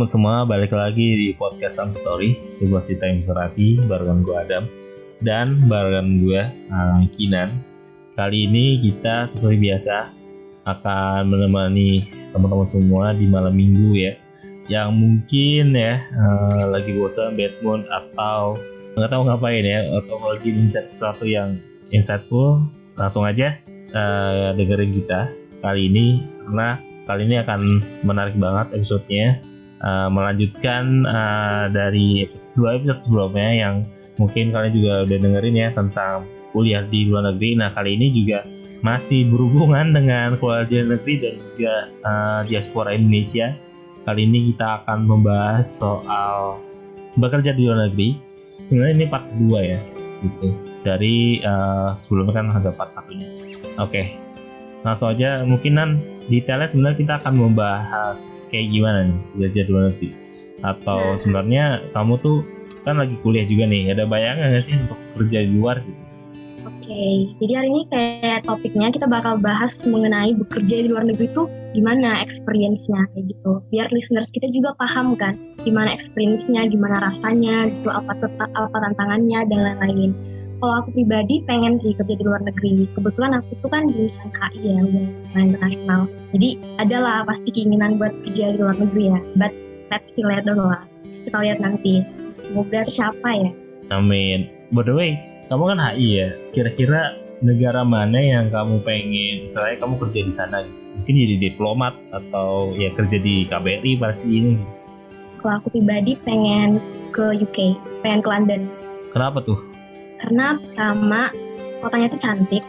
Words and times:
teman-teman 0.00 0.16
semua, 0.16 0.48
balik 0.48 0.72
lagi 0.72 1.12
di 1.12 1.28
podcast 1.36 1.76
Some 1.76 1.92
Story, 1.92 2.32
sebuah 2.48 2.80
cerita 2.80 3.04
inspirasi 3.04 3.84
barengan 3.84 4.24
gue 4.24 4.32
Adam 4.32 4.64
dan 5.20 5.60
barengan 5.68 6.24
gue 6.24 6.40
uh, 6.72 7.04
Kinan. 7.12 7.60
Kali 8.16 8.48
ini 8.48 8.80
kita 8.80 9.28
seperti 9.28 9.60
biasa 9.60 10.08
akan 10.64 11.28
menemani 11.28 12.08
teman-teman 12.32 12.64
semua 12.64 13.12
di 13.12 13.28
malam 13.28 13.52
minggu 13.52 13.92
ya, 13.92 14.16
yang 14.72 14.96
mungkin 14.96 15.76
ya 15.76 16.00
uh, 16.16 16.72
lagi 16.72 16.96
bosan 16.96 17.36
bad 17.36 17.60
mood 17.60 17.84
atau 17.92 18.56
nggak 18.96 19.10
tahu 19.12 19.22
ngapain 19.28 19.68
ya, 19.68 19.84
atau 20.00 20.16
lagi 20.16 20.48
mencari 20.48 20.88
sesuatu 20.88 21.28
yang 21.28 21.60
insightful, 21.92 22.64
langsung 22.96 23.28
aja 23.28 23.52
uh, 23.92 24.56
dengerin 24.56 24.96
kita 24.96 25.28
kali 25.60 25.92
ini 25.92 26.24
karena 26.40 26.80
kali 27.04 27.28
ini 27.28 27.36
akan 27.36 27.84
menarik 28.00 28.40
banget 28.40 28.80
episodenya 28.80 29.44
uh, 29.80 30.08
melanjutkan 30.12 31.04
uh, 31.08 31.66
dari 31.72 32.24
dua 32.54 32.76
episode 32.76 33.00
sebelumnya 33.00 33.50
yang 33.52 33.74
mungkin 34.20 34.52
kalian 34.52 34.74
juga 34.76 34.94
udah 35.08 35.18
dengerin 35.18 35.56
ya 35.56 35.68
tentang 35.72 36.28
kuliah 36.52 36.84
di 36.86 37.08
luar 37.08 37.32
negeri. 37.32 37.56
Nah 37.56 37.72
kali 37.72 37.96
ini 37.96 38.12
juga 38.12 38.44
masih 38.80 39.28
berhubungan 39.28 39.92
dengan 39.96 40.36
kuliah 40.40 40.64
di 40.68 40.74
luar 40.80 40.88
negeri 41.00 41.14
dan 41.20 41.34
juga 41.40 41.74
uh, 42.04 42.40
diaspora 42.44 42.92
Indonesia. 42.94 43.56
Kali 44.04 44.24
ini 44.24 44.52
kita 44.52 44.80
akan 44.84 45.04
membahas 45.04 45.68
soal 45.68 46.64
bekerja 47.20 47.52
di 47.52 47.68
luar 47.68 47.88
negeri. 47.88 48.16
Sebenarnya 48.64 48.94
ini 48.96 49.06
part 49.08 49.24
2 49.36 49.60
ya 49.60 49.80
gitu. 50.24 50.48
Dari 50.80 51.44
uh, 51.44 51.92
sebelumnya 51.92 52.40
kan 52.40 52.46
ada 52.52 52.70
part 52.72 52.92
satunya. 52.92 53.28
Oke 53.80 53.92
okay. 53.92 54.06
langsung 54.80 55.12
aja 55.12 55.44
mungkin 55.44 55.76
nan 55.76 55.90
detailnya 56.30 56.70
sebenarnya 56.70 56.98
kita 57.02 57.14
akan 57.18 57.34
membahas 57.34 58.46
kayak 58.48 58.70
gimana 58.70 59.10
nih 59.10 59.20
belajar 59.34 59.64
luar 59.66 59.84
negeri 59.90 60.10
atau 60.62 61.00
nah. 61.02 61.18
sebenarnya 61.18 61.64
kamu 61.90 62.14
tuh 62.22 62.46
kan 62.86 62.96
lagi 62.96 63.18
kuliah 63.20 63.44
juga 63.44 63.66
nih 63.66 63.92
ada 63.92 64.06
bayangan 64.06 64.54
nggak 64.54 64.64
sih 64.64 64.78
untuk 64.78 64.98
kerja 65.18 65.44
di 65.44 65.50
luar 65.52 65.82
gitu? 65.84 66.02
Oke, 66.60 66.96
okay. 66.96 67.16
jadi 67.44 67.52
hari 67.60 67.68
ini 67.72 67.82
kayak 67.92 68.40
topiknya 68.48 68.88
kita 68.88 69.06
bakal 69.08 69.36
bahas 69.36 69.72
mengenai 69.84 70.32
bekerja 70.32 70.80
di 70.80 70.88
luar 70.88 71.04
negeri 71.04 71.28
itu 71.28 71.44
gimana 71.76 72.20
experience-nya 72.24 73.04
kayak 73.12 73.36
gitu. 73.36 73.52
Biar 73.68 73.86
listeners 73.92 74.32
kita 74.32 74.48
juga 74.48 74.72
paham 74.80 75.12
kan 75.16 75.36
gimana 75.60 75.92
experience-nya, 75.92 76.68
gimana 76.72 77.04
rasanya 77.04 77.68
gitu, 77.68 77.88
apa 77.92 78.16
apa 78.36 78.76
tantangannya 78.80 79.40
dan 79.52 79.58
lain-lain 79.60 80.10
kalau 80.60 80.74
aku 80.84 80.88
pribadi 80.92 81.40
pengen 81.48 81.74
sih 81.74 81.96
kerja 81.96 82.14
di 82.20 82.24
luar 82.24 82.44
negeri. 82.44 82.84
Kebetulan 82.92 83.40
aku 83.40 83.56
tuh 83.64 83.70
kan 83.72 83.88
jurusan 83.88 84.28
HI 84.28 84.60
ya, 84.60 84.76
hubungan 84.84 85.12
internasional. 85.34 86.00
Jadi 86.36 86.48
adalah 86.76 87.24
pasti 87.24 87.48
keinginan 87.50 87.96
buat 87.96 88.12
kerja 88.28 88.52
di 88.52 88.58
luar 88.60 88.76
negeri 88.76 89.04
ya. 89.08 89.20
But 89.40 89.52
let's 89.88 90.12
see 90.12 90.22
later 90.22 90.54
lah. 90.54 90.84
Kita 91.08 91.40
lihat 91.40 91.58
nanti. 91.64 92.04
Semoga 92.36 92.84
tercapai 92.84 93.48
ya. 93.48 93.50
Amin. 93.90 94.52
By 94.70 94.84
the 94.84 94.94
way, 94.94 95.16
kamu 95.48 95.72
kan 95.74 95.80
HI 95.80 96.08
ya. 96.20 96.28
Kira-kira 96.52 97.16
negara 97.40 97.80
mana 97.80 98.20
yang 98.20 98.52
kamu 98.52 98.84
pengen, 98.84 99.48
misalnya 99.48 99.80
kamu 99.80 99.96
kerja 99.96 100.20
di 100.28 100.32
sana 100.32 100.60
Mungkin 100.90 101.14
jadi 101.16 101.36
diplomat 101.38 101.94
atau 102.10 102.74
ya 102.74 102.90
kerja 102.92 103.22
di 103.22 103.46
KBRI 103.46 104.02
pasti 104.02 104.42
ini. 104.42 104.54
Kalau 105.40 105.62
aku 105.62 105.72
pribadi 105.72 106.18
pengen 106.20 106.82
ke 107.14 107.40
UK, 107.40 107.78
pengen 108.04 108.20
ke 108.20 108.28
London. 108.28 108.60
Kenapa 109.14 109.40
tuh? 109.40 109.69
Karena 110.20 110.60
pertama 110.60 111.20
kotanya 111.80 112.08
tuh 112.12 112.20
cantik 112.20 112.64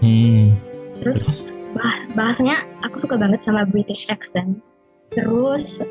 hmm. 0.00 0.54
terus 1.02 1.52
bah 1.74 1.94
bahasanya 2.14 2.62
aku 2.86 2.96
suka 3.02 3.18
banget 3.18 3.42
sama 3.42 3.66
British 3.66 4.06
accent 4.08 4.62
terus 5.12 5.82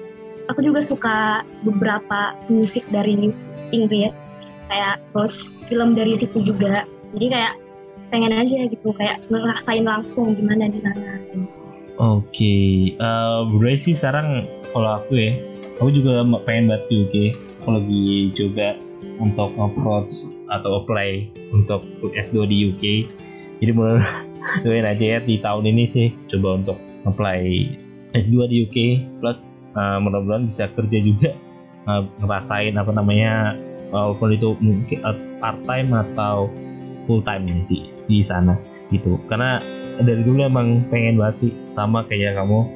aku 0.48 0.64
juga 0.66 0.82
suka 0.82 1.46
beberapa 1.68 2.36
musik 2.48 2.88
dari 2.90 3.30
Inggris 3.76 4.16
kayak 4.72 5.04
terus 5.14 5.54
film 5.70 5.94
dari 5.94 6.18
situ 6.18 6.42
juga 6.42 6.88
jadi 7.14 7.28
kayak 7.30 7.54
pengen 8.12 8.34
aja 8.36 8.68
gitu 8.68 8.92
kayak 8.96 9.24
ngerasain 9.32 9.88
langsung 9.88 10.36
gimana 10.36 10.68
di 10.68 10.80
sana 10.80 11.22
Oke, 12.02 12.34
okay. 12.34 12.70
uh, 12.98 13.46
berarti 13.46 13.94
sih 13.94 14.02
sekarang 14.02 14.42
kalau 14.74 14.98
aku 14.98 15.22
ya, 15.22 15.38
aku 15.78 15.94
juga 15.94 16.26
pengen 16.50 16.74
banget 16.74 16.90
ke 16.90 16.94
UK. 16.98 17.16
Aku 17.62 17.78
lagi 17.78 18.34
coba 18.34 18.74
untuk 19.22 19.54
approach 19.62 20.34
atau 20.52 20.84
apply 20.84 21.32
untuk 21.56 21.84
S2 22.12 22.46
di 22.52 22.56
UK 22.72 22.84
jadi 23.64 23.72
mulai 23.72 24.04
doain 24.64 24.86
aja 24.86 25.18
ya 25.18 25.20
di 25.24 25.40
tahun 25.40 25.66
ini 25.72 25.84
sih 25.88 26.08
coba 26.28 26.60
untuk 26.60 26.78
apply 27.08 27.42
S2 28.12 28.36
di 28.52 28.56
UK 28.68 28.78
plus 29.24 29.64
uh, 29.76 29.98
mudah-mudahan 30.04 30.44
bisa 30.44 30.68
kerja 30.76 31.00
juga 31.00 31.32
uh, 31.88 32.04
ngerasain 32.20 32.76
apa 32.76 32.92
namanya 32.92 33.56
walaupun 33.92 34.36
itu 34.36 34.56
mungkin 34.60 35.00
uh, 35.08 35.16
part 35.40 35.60
time 35.64 35.96
atau 35.96 36.52
full 37.08 37.24
time 37.24 37.48
ya 37.48 37.60
di 37.68 37.80
di 38.08 38.20
sana 38.20 38.60
gitu. 38.92 39.16
Karena 39.32 39.64
dari 40.04 40.24
dulu 40.24 40.44
emang 40.44 40.88
pengen 40.92 41.16
banget 41.20 41.48
sih 41.48 41.52
sama 41.72 42.04
kayak 42.08 42.36
kamu. 42.36 42.68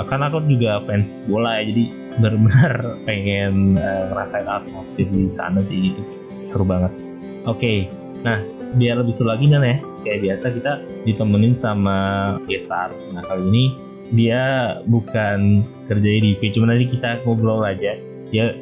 Kan 0.00 0.24
aku 0.24 0.40
juga 0.48 0.80
fans 0.80 1.28
bola 1.28 1.60
ya 1.60 1.68
jadi 1.70 1.84
benar-benar 2.18 2.72
pengen 3.06 3.76
uh, 3.78 4.10
ngerasain 4.10 4.48
atmosfer 4.48 5.06
di 5.06 5.28
sana 5.30 5.62
sih 5.62 5.92
gitu. 5.92 6.02
Seru 6.42 6.64
banget 6.64 7.09
Oke, 7.48 7.56
okay. 7.56 7.78
nah 8.20 8.36
biar 8.76 9.00
lebih 9.00 9.16
seru 9.16 9.32
lagi 9.32 9.48
kan 9.48 9.64
ya, 9.64 9.80
kayak 10.04 10.28
biasa 10.28 10.52
kita 10.52 10.84
ditemenin 11.08 11.56
sama 11.56 11.96
gestar. 12.44 12.92
Nah 13.16 13.24
kali 13.24 13.48
ini 13.48 13.64
dia 14.12 14.76
bukan 14.84 15.64
kerja 15.88 16.08
di 16.20 16.36
UK, 16.36 16.52
cuma 16.52 16.68
nanti 16.68 16.84
kita 16.84 17.16
ngobrol 17.24 17.64
aja. 17.64 17.96
Dia 18.28 18.52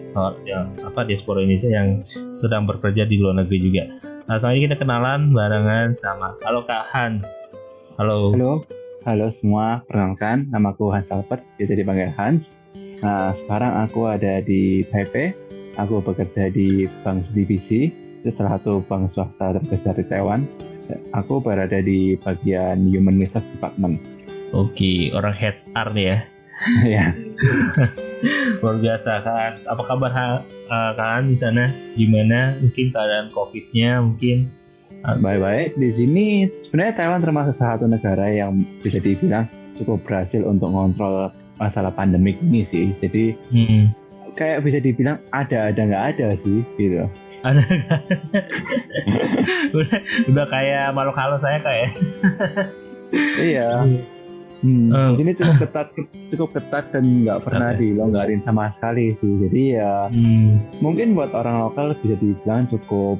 yang 0.47 0.79
apa 0.87 1.03
diaspora 1.03 1.43
Indonesia 1.43 1.75
yang 1.75 2.07
sedang 2.31 2.71
bekerja 2.71 3.03
di 3.03 3.19
luar 3.19 3.43
negeri 3.43 3.59
juga. 3.67 3.83
Nah 4.31 4.39
selanjutnya 4.39 4.71
kita 4.71 4.87
kenalan 4.87 5.35
barengan 5.35 5.99
sama 5.99 6.39
Halo 6.47 6.63
Kak 6.63 6.87
Hans. 6.95 7.59
Halo. 7.99 8.31
Halo. 8.31 8.63
Halo 9.03 9.27
semua, 9.27 9.83
perkenalkan 9.91 10.55
nama 10.55 10.71
aku 10.71 10.95
Hans 10.95 11.11
Albert, 11.11 11.43
biasa 11.59 11.75
dipanggil 11.75 12.15
Hans. 12.15 12.63
Nah, 13.03 13.35
sekarang 13.35 13.89
aku 13.89 14.07
ada 14.07 14.39
di 14.39 14.87
Taipei. 14.91 15.35
Aku 15.79 16.03
bekerja 16.03 16.51
di 16.51 16.91
Bank 17.07 17.23
CTBC 17.23 18.08
itu 18.23 18.35
salah 18.35 18.59
satu 18.59 18.83
bank 18.87 19.07
swasta 19.11 19.55
terbesar 19.55 19.95
di 19.95 20.05
Taiwan. 20.07 20.47
Aku 21.13 21.39
berada 21.39 21.79
di 21.85 22.17
bagian 22.19 22.89
Human 22.89 23.21
Resource 23.21 23.55
Department. 23.55 24.01
Oke, 24.57 25.13
orang 25.13 25.37
HR 25.37 25.89
nih 25.93 26.07
ya. 26.09 26.19
ya. 26.97 27.07
Luar 28.65 28.81
biasa 28.81 29.23
kan. 29.23 29.53
Apa 29.69 29.83
kabar 29.85 30.11
uh, 30.73 30.93
kalian 30.97 31.29
di 31.29 31.37
sana? 31.37 31.71
Gimana? 31.95 32.57
Mungkin 32.59 32.91
keadaan 32.91 33.31
COVID-nya 33.31 34.03
mungkin 34.03 34.51
baik-baik. 35.05 35.79
Di 35.79 35.91
sini 35.95 36.27
sebenarnya 36.65 37.05
Taiwan 37.05 37.23
termasuk 37.23 37.55
salah 37.55 37.79
satu 37.79 37.87
negara 37.87 38.27
yang 38.33 38.67
bisa 38.83 38.99
dibilang 38.99 39.47
cukup 39.79 40.03
berhasil 40.03 40.43
untuk 40.43 40.75
mengontrol 40.75 41.31
masalah 41.61 41.95
pandemik 41.95 42.41
ini 42.43 42.65
sih. 42.65 42.91
Jadi 42.99 43.37
hmm 43.55 44.08
kayak 44.39 44.63
bisa 44.63 44.79
dibilang 44.79 45.19
ada 45.35 45.75
ada 45.75 45.83
nggak 45.83 46.05
ada 46.15 46.39
sih 46.39 46.63
gitu. 46.79 47.11
Ada 47.43 47.59
udah, 49.75 49.99
udah 50.31 50.47
kayak 50.47 50.87
makhluk 50.95 51.19
halus 51.19 51.43
saya 51.43 51.59
kayak 51.59 51.91
iya. 53.43 53.83
Hmm, 54.59 54.91
uh. 54.91 55.15
sini 55.15 55.39
cukup 55.39 55.71
ketat 55.71 55.87
cukup 56.35 56.51
ketat 56.51 56.91
dan 56.91 57.23
nggak 57.23 57.47
pernah 57.47 57.71
okay. 57.75 57.83
dilonggarin 57.83 58.43
sama 58.43 58.71
sekali 58.71 59.15
sih. 59.19 59.31
Jadi 59.43 59.63
ya 59.79 60.07
hmm. 60.11 60.83
mungkin 60.83 61.19
buat 61.19 61.35
orang 61.35 61.59
lokal 61.59 61.95
bisa 61.99 62.15
dibilang 62.19 62.67
cukup 62.71 63.19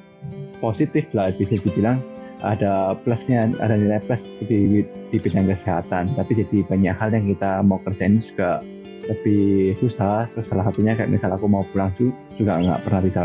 positif 0.63 1.11
lah. 1.15 1.35
Bisa 1.35 1.59
dibilang 1.59 2.03
ada 2.43 2.95
plusnya 3.03 3.51
ada 3.59 3.75
nilai 3.75 3.99
plus 4.07 4.27
di, 4.47 4.83
di 4.87 5.17
bidang 5.19 5.47
kesehatan. 5.47 6.15
Tapi 6.15 6.43
jadi 6.43 6.67
banyak 6.67 6.95
hal 6.95 7.11
yang 7.15 7.27
kita 7.31 7.63
mau 7.63 7.79
kerjain 7.87 8.19
juga 8.19 8.63
lebih 9.09 9.75
susah 9.81 10.29
terus 10.37 10.53
salah 10.53 10.69
satunya 10.69 10.93
kayak 10.93 11.09
misal 11.09 11.33
aku 11.33 11.49
mau 11.49 11.65
pulang 11.73 11.91
juga 12.37 12.61
nggak 12.61 12.85
pernah 12.85 13.01
bisa 13.01 13.23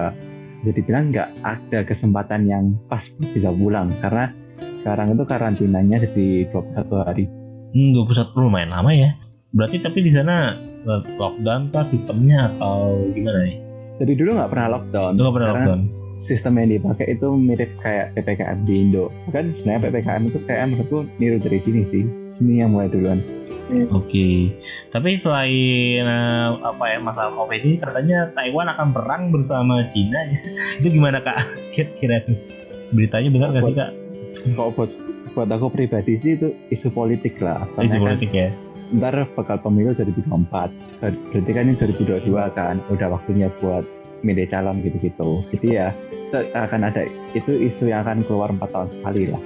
jadi 0.63 0.79
bilang 0.79 1.11
nggak 1.11 1.29
ada 1.43 1.79
kesempatan 1.83 2.47
yang 2.47 2.63
pas 2.87 3.03
bisa 3.19 3.51
pulang. 3.51 3.91
Karena 3.99 4.31
sekarang 4.79 5.13
itu 5.13 5.23
karantinanya 5.27 6.07
jadi 6.07 6.47
21 6.49 7.03
hari. 7.03 7.25
Hmm, 7.75 7.91
21 7.91 8.31
lumayan 8.39 8.71
lama 8.71 8.91
ya. 8.95 9.11
Berarti 9.51 9.83
tapi 9.83 10.01
di 10.01 10.09
sana 10.09 10.55
eh, 10.87 11.01
lockdown 11.19 11.69
kah 11.69 11.85
sistemnya 11.85 12.55
atau 12.55 13.11
gimana 13.11 13.43
nih 13.43 13.62
jadi 14.01 14.13
dulu 14.17 14.29
nggak 14.41 14.49
pernah 14.49 14.67
lockdown. 14.79 15.13
Nggak 15.21 15.33
pernah 15.37 15.49
lockdown. 15.53 15.81
Sistem 16.17 16.57
yang 16.57 16.69
dipakai 16.73 17.13
itu 17.13 17.27
mirip 17.37 17.71
kayak 17.77 18.17
ppkm 18.17 18.57
di 18.65 18.73
Indo. 18.81 19.13
Kan 19.29 19.53
sebenarnya 19.53 19.81
ppkm 19.89 20.21
itu 20.33 20.39
kayak 20.49 20.63
menurutku 20.73 20.99
niru 21.21 21.37
dari 21.37 21.59
sini 21.61 21.81
sih. 21.85 22.03
Sini 22.33 22.65
yang 22.65 22.73
mulai 22.73 22.89
duluan. 22.89 23.21
Oke, 23.63 23.87
okay. 23.89 24.37
tapi 24.91 25.15
selain 25.15 26.03
uh, 26.03 26.61
apa 26.61 26.83
ya 26.93 26.97
masalah 26.99 27.31
COVID 27.31 27.63
ini 27.63 27.79
katanya 27.79 28.29
Taiwan 28.35 28.67
akan 28.69 28.91
perang 28.91 29.31
bersama 29.31 29.81
Cina, 29.87 30.19
itu 30.83 30.93
gimana 30.93 31.23
kak? 31.23 31.39
Kira-kira 31.73 32.21
tuh 32.27 32.37
beritanya 32.91 33.31
benar 33.31 33.47
nggak 33.55 33.63
sih 33.63 33.73
kak? 33.73 33.89
Kok 34.51 34.77
buat 34.77 34.91
buat 35.33 35.49
aku 35.49 35.73
pribadi 35.73 36.19
sih 36.19 36.37
itu 36.37 36.53
isu 36.69 36.91
politik 36.91 37.39
lah. 37.39 37.65
Isu 37.79 37.97
kan, 38.03 38.13
politik 38.13 38.35
ya. 38.35 38.53
Ntar 38.93 39.25
bakal 39.33 39.57
pemilu 39.59 39.97
2024 39.97 40.69
berarti 41.01 41.51
kan 41.51 41.63
ini 41.65 41.75
2022 41.77 42.29
kan 42.53 42.77
udah 42.93 43.07
waktunya 43.09 43.49
buat 43.57 43.83
milih 44.23 44.47
calon 44.47 44.79
gitu-gitu 44.85 45.43
jadi 45.51 45.67
ya 45.67 45.87
akan 46.53 46.89
ada 46.89 47.05
itu 47.33 47.67
isu 47.67 47.91
yang 47.91 48.05
akan 48.05 48.21
keluar 48.25 48.53
empat 48.53 48.69
tahun 48.71 48.89
sekali 48.93 49.29
lah 49.29 49.41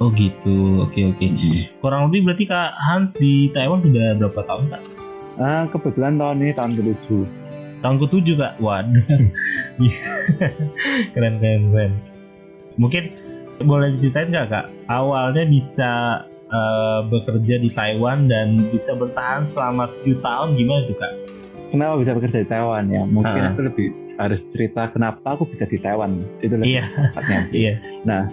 Oh 0.00 0.08
gitu, 0.16 0.80
oke 0.80 0.96
oke. 1.12 1.26
Hmm. 1.28 1.60
Kurang 1.84 2.08
lebih 2.08 2.24
berarti 2.24 2.48
Kak 2.48 2.72
Hans 2.88 3.20
di 3.20 3.52
Taiwan 3.52 3.84
sudah 3.84 4.16
berapa 4.16 4.40
tahun 4.48 4.72
Kak? 4.72 4.82
Ah, 5.36 5.68
kebetulan 5.68 6.16
tahun 6.16 6.40
ini 6.40 6.56
tahun 6.56 6.72
ke-7 6.80 7.06
Tahun 7.84 7.96
ke-7 8.00 8.28
Kak? 8.40 8.54
Waduh 8.64 9.04
Keren 11.12 11.36
keren 11.36 11.62
keren 11.68 11.92
Mungkin 12.80 13.12
boleh 13.60 13.92
diceritain 13.92 14.32
nggak 14.32 14.48
Kak? 14.48 14.66
Awalnya 14.88 15.44
bisa 15.44 16.24
uh, 16.50 17.00
bekerja 17.06 17.58
di 17.58 17.70
Taiwan 17.72 18.26
dan 18.30 18.68
bisa 18.70 18.94
bertahan 18.94 19.46
selama 19.46 19.90
7 20.02 20.20
tahun 20.20 20.48
gimana 20.58 20.86
tuh 20.86 20.96
Kak? 20.98 21.12
Kenapa 21.70 21.94
bisa 22.02 22.12
bekerja 22.14 22.42
di 22.42 22.48
Taiwan 22.50 22.90
ya? 22.90 23.02
Mungkin 23.06 23.40
uh. 23.40 23.50
aku 23.54 23.60
lebih 23.66 23.88
harus 24.20 24.44
cerita 24.52 24.84
kenapa 24.92 25.32
aku 25.32 25.48
bisa 25.48 25.64
di 25.64 25.80
Taiwan 25.80 26.20
itu 26.44 26.54
lebih 26.60 26.76
iya. 26.76 26.84
iya. 27.56 27.74
Nah, 28.04 28.28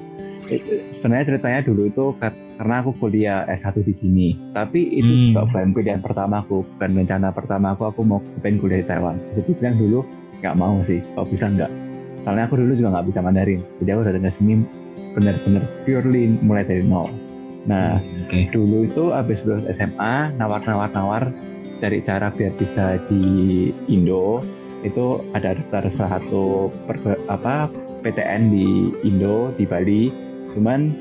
sebenarnya 0.92 1.32
ceritanya 1.32 1.60
dulu 1.64 1.88
itu 1.88 2.06
karena 2.20 2.76
aku 2.84 2.92
kuliah 3.00 3.48
S1 3.48 3.84
di 3.84 3.96
sini. 3.96 4.28
Tapi 4.52 5.00
itu 5.00 5.08
hmm. 5.08 5.26
juga 5.32 5.42
bukan 5.48 5.72
pilihan 5.72 6.02
pertama 6.04 6.44
aku, 6.44 6.68
bukan 6.76 6.90
rencana 6.98 7.32
pertama 7.32 7.76
aku. 7.76 7.88
Aku 7.88 8.02
mau 8.04 8.20
pengen 8.44 8.60
kuliah 8.60 8.84
di 8.84 8.88
Taiwan. 8.88 9.16
Jadi 9.32 9.52
bilang 9.56 9.76
dulu 9.80 10.00
nggak 10.44 10.56
mau 10.58 10.76
sih, 10.84 11.00
kalau 11.16 11.28
bisa 11.28 11.48
nggak. 11.48 11.72
Soalnya 12.18 12.50
aku 12.50 12.58
dulu 12.58 12.74
juga 12.74 12.98
nggak 12.98 13.08
bisa 13.08 13.20
Mandarin. 13.22 13.62
Jadi 13.80 13.90
aku 13.94 14.02
datang 14.04 14.24
ke 14.26 14.32
sini 14.34 14.54
benar-benar 15.14 15.64
purely 15.86 16.30
mulai 16.42 16.66
dari 16.66 16.84
nol. 16.86 17.27
Nah, 17.68 18.00
okay. 18.24 18.48
dulu 18.50 18.88
itu 18.88 19.12
abis 19.12 19.44
lulus 19.44 19.68
SMA, 19.76 20.32
nawar-nawar-nawar 20.40 21.30
cari 21.78 22.00
cara 22.02 22.34
biar 22.34 22.56
bisa 22.58 22.98
di 23.06 23.70
Indo 23.92 24.42
itu 24.86 25.22
ada 25.34 25.58
daftar 25.58 25.90
salah 25.90 26.22
satu 26.22 26.70
per, 26.86 27.02
apa 27.28 27.70
PTN 28.06 28.42
di 28.54 28.94
Indo 29.04 29.52
di 29.60 29.68
Bali. 29.68 30.10
Cuman 30.54 30.94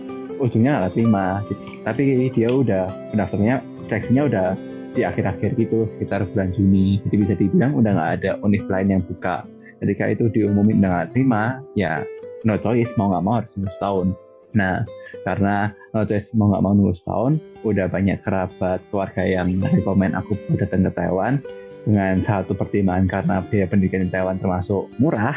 ujungnya 0.43 0.81
nggak 0.83 0.95
terima. 0.97 1.45
Tapi 1.85 2.29
dia 2.33 2.49
udah 2.51 2.91
pendaftarnya 3.13 3.63
seleksinya 3.85 4.27
udah 4.27 4.49
di 4.97 5.05
akhir-akhir 5.05 5.61
gitu 5.61 5.85
sekitar 5.85 6.25
bulan 6.33 6.51
Juni. 6.57 6.99
Jadi 7.07 7.17
bisa 7.21 7.35
dibilang 7.37 7.77
udah 7.77 7.93
nggak 7.95 8.11
ada 8.21 8.31
univ 8.43 8.65
lain 8.67 8.97
yang 8.97 9.03
buka. 9.05 9.45
Ketika 9.77 10.09
itu 10.09 10.33
diumumin 10.33 10.81
udah 10.81 10.91
nggak 10.91 11.09
terima 11.13 11.61
ya 11.77 12.01
no 12.49 12.57
choice 12.57 12.97
mau 12.97 13.13
nggak 13.13 13.25
mau 13.25 13.35
harus 13.45 13.51
nunggu 13.55 13.71
setahun. 13.77 14.09
Nah 14.57 14.83
karena 15.23 15.77
no 15.97 16.05
choice 16.05 16.37
mau 16.37 16.53
nggak 16.53 16.61
mau 16.61 16.77
nunggu 16.77 16.93
setahun 16.93 17.41
udah 17.65 17.89
banyak 17.89 18.21
kerabat 18.21 18.85
keluarga 18.93 19.25
yang 19.25 19.57
rekomend 19.65 20.13
aku 20.13 20.37
buat 20.45 20.61
datang 20.61 20.85
ke 20.85 20.93
Taiwan 20.93 21.41
dengan 21.89 22.21
satu 22.21 22.53
pertimbangan 22.53 23.09
karena 23.09 23.37
biaya 23.49 23.67
pendidikan 23.71 24.05
di 24.05 24.11
Taiwan 24.13 24.37
termasuk 24.37 24.93
murah. 25.01 25.35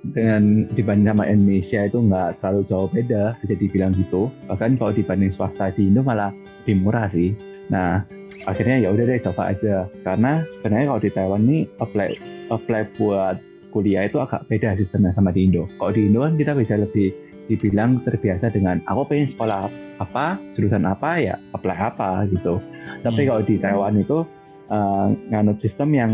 Dengan 0.00 0.64
dibanding 0.72 1.12
sama 1.12 1.28
Indonesia 1.28 1.84
itu 1.84 2.00
nggak 2.00 2.40
terlalu 2.40 2.64
jauh 2.64 2.88
beda 2.88 3.36
bisa 3.44 3.52
dibilang 3.52 3.92
gitu. 3.92 4.32
Bahkan 4.48 4.80
kalau 4.80 4.96
dibanding 4.96 5.28
swasta 5.28 5.68
di 5.76 5.92
Indo 5.92 6.00
malah 6.00 6.32
lebih 6.64 6.80
murah 6.80 7.04
sih. 7.04 7.36
Nah 7.68 8.08
akhirnya 8.48 8.80
ya 8.80 8.96
udah 8.96 9.04
deh 9.04 9.20
coba 9.20 9.52
aja. 9.52 9.92
Karena 10.00 10.40
sebenarnya 10.56 10.86
kalau 10.88 11.00
di 11.04 11.10
Taiwan 11.12 11.42
nih 11.44 11.62
apply 11.84 12.10
apply 12.48 12.82
buat 12.96 13.36
kuliah 13.76 14.08
itu 14.08 14.16
agak 14.16 14.48
beda 14.48 14.72
sistemnya 14.80 15.12
sama 15.12 15.36
di 15.36 15.44
Indo. 15.44 15.68
Kalau 15.76 15.92
di 15.92 16.08
Indo 16.08 16.24
kan 16.24 16.40
kita 16.40 16.56
bisa 16.56 16.80
lebih 16.80 17.12
dibilang 17.50 17.98
terbiasa 18.06 18.54
dengan 18.54 18.78
aku 18.86 19.10
pengen 19.10 19.26
sekolah 19.26 19.66
apa 19.98 20.38
jurusan 20.54 20.86
apa 20.86 21.18
ya 21.18 21.34
apply 21.50 21.76
apa 21.76 22.30
gitu. 22.30 22.62
Tapi 23.02 23.26
hmm. 23.26 23.28
kalau 23.28 23.42
di 23.42 23.54
Taiwan 23.58 23.98
itu 23.98 24.22
uh, 24.70 25.10
nganut 25.34 25.58
sistem 25.58 25.90
yang 25.90 26.12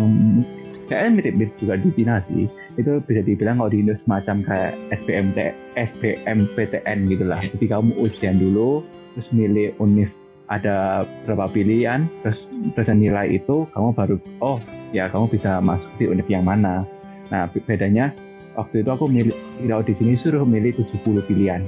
kayaknya 0.88 1.10
mirip-mirip 1.20 1.54
juga 1.60 1.76
di 1.76 1.92
Cina 1.92 2.24
sih. 2.24 2.48
Itu 2.80 3.04
bisa 3.04 3.20
dibilang 3.20 3.60
kalau 3.60 3.70
di 3.70 3.84
Indo 3.84 3.92
semacam 3.92 4.40
kayak 4.40 4.72
SBMT 4.96 5.38
SBMPTN 5.76 6.98
gitu 7.12 7.24
lah 7.28 7.40
jadi 7.44 7.76
kamu 7.76 7.92
ujian 8.00 8.40
dulu 8.40 8.84
terus 9.16 9.32
milih 9.32 9.72
univ 9.80 10.12
ada 10.46 11.02
berapa 11.26 11.50
pilihan 11.50 12.06
terus 12.22 12.54
terus 12.76 12.92
nilai 12.92 13.40
itu 13.40 13.66
kamu 13.74 13.96
baru 13.96 14.16
oh 14.38 14.62
ya 14.94 15.10
kamu 15.10 15.26
bisa 15.32 15.60
masuk 15.60 15.92
di 16.00 16.08
univ 16.08 16.26
yang 16.28 16.44
mana. 16.48 16.88
Nah 17.32 17.50
bedanya 17.50 18.14
waktu 18.56 18.82
itu 18.82 18.90
aku 18.90 19.04
milih 19.06 19.36
kalau 19.68 19.84
di 19.84 19.94
sini 19.94 20.12
suruh 20.16 20.42
milih 20.42 20.72
70 20.80 21.28
pilihan 21.28 21.62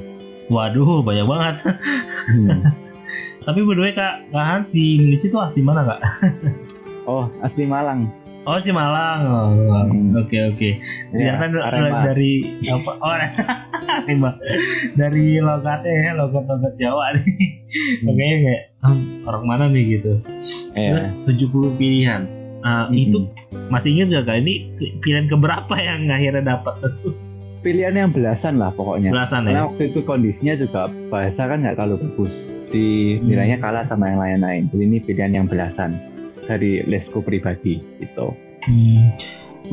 waduh 0.48 1.04
banyak 1.04 1.28
banget 1.28 1.56
hmm. 2.32 2.60
tapi 3.46 3.60
berdua 3.62 3.92
kak 3.92 4.32
kak 4.32 4.44
Hans 4.44 4.68
di 4.72 4.98
Indonesia 4.98 5.28
itu 5.28 5.38
asli 5.38 5.60
mana 5.60 5.84
kak 5.84 6.00
oh 7.10 7.28
asli 7.44 7.68
Malang 7.68 8.08
Oh 8.48 8.56
si 8.56 8.72
Malang. 8.72 9.20
Oh, 9.28 9.52
hmm. 9.52 10.16
Oke 10.24 10.40
oke. 10.48 10.80
Ya, 11.12 11.36
kan 11.36 11.52
dari 12.00 12.56
apa? 12.64 12.96
Oh 12.96 13.12
Arema. 14.08 14.40
dari 14.96 15.36
logatnya 15.36 15.92
ya 15.92 16.12
logat 16.16 16.48
logat 16.48 16.72
Jawa 16.80 17.12
nih. 17.12 17.28
Hmm. 17.28 18.08
Oke 18.08 18.24
kayak 18.24 18.62
hmm, 18.80 19.28
orang 19.28 19.44
mana 19.44 19.64
nih 19.68 20.00
gitu. 20.00 20.24
Yeah. 20.72 20.96
Terus 20.96 21.28
70 21.28 21.76
pilihan. 21.76 22.37
Uh, 22.68 22.84
hmm. 22.92 23.00
Itu 23.00 23.18
masih 23.72 23.96
ingat 23.96 24.20
gak 24.20 24.24
kak 24.28 24.36
ini 24.44 24.54
pilihan 25.00 25.24
keberapa 25.24 25.74
yang 25.80 26.12
akhirnya 26.12 26.44
dapat? 26.44 26.76
pilihan 27.62 27.94
yang 27.94 28.10
belasan 28.14 28.58
lah 28.58 28.70
pokoknya. 28.74 29.10
Belasan 29.10 29.46
Karena 29.46 29.66
ya. 29.66 29.66
waktu 29.66 29.82
itu 29.90 30.00
kondisinya 30.06 30.54
juga 30.58 30.80
bahasa 31.10 31.50
kan 31.50 31.64
nggak 31.64 31.76
terlalu 31.78 31.96
bagus. 32.10 32.54
Di 32.70 33.18
nilainya 33.22 33.58
hmm. 33.58 33.64
kalah 33.64 33.84
sama 33.84 34.10
yang 34.10 34.20
lain-lain. 34.22 34.62
Jadi 34.70 34.82
ini 34.84 34.98
pilihan 35.02 35.32
yang 35.34 35.46
belasan 35.50 35.98
dari 36.46 36.82
lesku 36.86 37.20
pribadi 37.20 37.82
itu. 37.98 38.26
Hmm. 38.64 39.12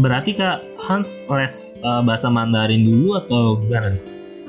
Berarti 0.01 0.36
kak 0.36 0.59
Hans 0.81 1.24
les 1.31 1.80
uh, 1.86 2.03
bahasa 2.03 2.27
Mandarin 2.27 2.83
dulu 2.83 3.16
atau 3.21 3.61
gimana? 3.64 3.95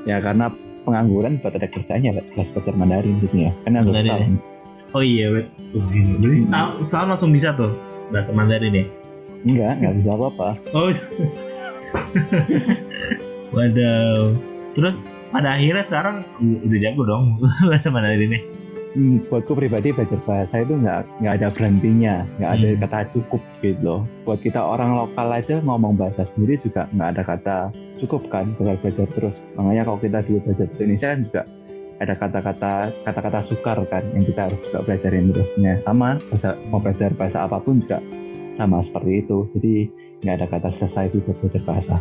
Ya 0.03 0.19
karena 0.19 0.51
pengangguran 0.83 1.39
buat 1.39 1.55
ada 1.55 1.67
kerjanya 1.69 2.19
les 2.19 2.49
bahasa 2.51 2.73
Mandarin 2.73 3.21
gitu 3.23 3.47
ya. 3.47 3.51
Karena 3.63 3.85
harus 3.85 4.03
Ya? 4.03 4.27
Oh 4.95 5.03
iya, 5.03 5.27
bet. 5.35 5.51
Berarti 5.75 6.47
hmm. 6.47 7.11
langsung 7.11 7.35
bisa 7.35 7.51
tuh 7.53 7.75
bahasa 8.13 8.31
Mandarin 8.33 8.73
ya? 8.73 8.85
Enggak, 9.45 9.71
enggak 9.79 9.93
bisa 10.01 10.11
apa-apa. 10.17 10.49
Oh. 10.73 10.91
Waduh. 13.55 14.35
Terus 14.75 15.07
pada 15.31 15.55
akhirnya 15.59 15.83
sekarang 15.83 16.23
udah 16.39 16.79
jago 16.79 17.03
dong 17.03 17.25
bahasa 17.69 17.91
Mandarin 17.91 18.31
nih 18.31 18.43
hmm, 18.97 19.29
buatku 19.29 19.53
pribadi 19.53 19.93
belajar 19.93 20.17
bahasa 20.25 20.65
itu 20.65 20.73
nggak 20.73 21.21
nggak 21.21 21.33
ada 21.37 21.47
berhentinya, 21.53 22.25
nggak 22.41 22.51
ada 22.57 22.67
hmm. 22.67 22.79
kata 22.81 22.99
cukup 23.13 23.41
gitu 23.61 23.81
loh. 23.85 24.01
Buat 24.25 24.41
kita 24.41 24.57
orang 24.57 24.97
lokal 24.97 25.27
aja 25.29 25.61
ngomong 25.61 25.93
bahasa 25.93 26.25
sendiri 26.25 26.57
juga 26.57 26.89
nggak 26.97 27.09
ada 27.13 27.21
kata 27.23 27.57
cukup 28.01 28.25
kan, 28.33 28.57
belajar 28.57 28.81
belajar 28.81 29.07
terus. 29.13 29.37
Makanya 29.53 29.83
kalau 29.85 29.99
kita 30.01 30.19
dulu 30.25 30.37
belajar 30.49 30.65
bahasa 30.65 30.81
Indonesia 30.81 31.07
kan 31.13 31.19
juga 31.29 31.41
ada 31.97 32.13
kata-kata 32.13 32.93
kata-kata 33.05 33.39
sukar 33.41 33.77
kan 33.89 34.05
yang 34.13 34.25
kita 34.25 34.49
harus 34.49 34.61
juga 34.69 34.85
belajarin 34.85 35.33
terusnya 35.33 35.81
sama 35.81 36.21
bahasa 36.29 36.53
mau 36.69 36.77
belajar 36.77 37.09
bahasa 37.17 37.45
apa 37.49 37.57
pun 37.57 37.81
juga 37.81 37.97
sama 38.53 38.81
seperti 38.81 39.25
itu. 39.25 39.37
Jadi 39.57 39.73
nggak 40.21 40.35
ada 40.41 40.47
kata 40.49 40.69
selesai 40.73 41.17
sih 41.17 41.21
buat 41.25 41.37
belajar 41.41 41.61
bahasa. 41.65 41.95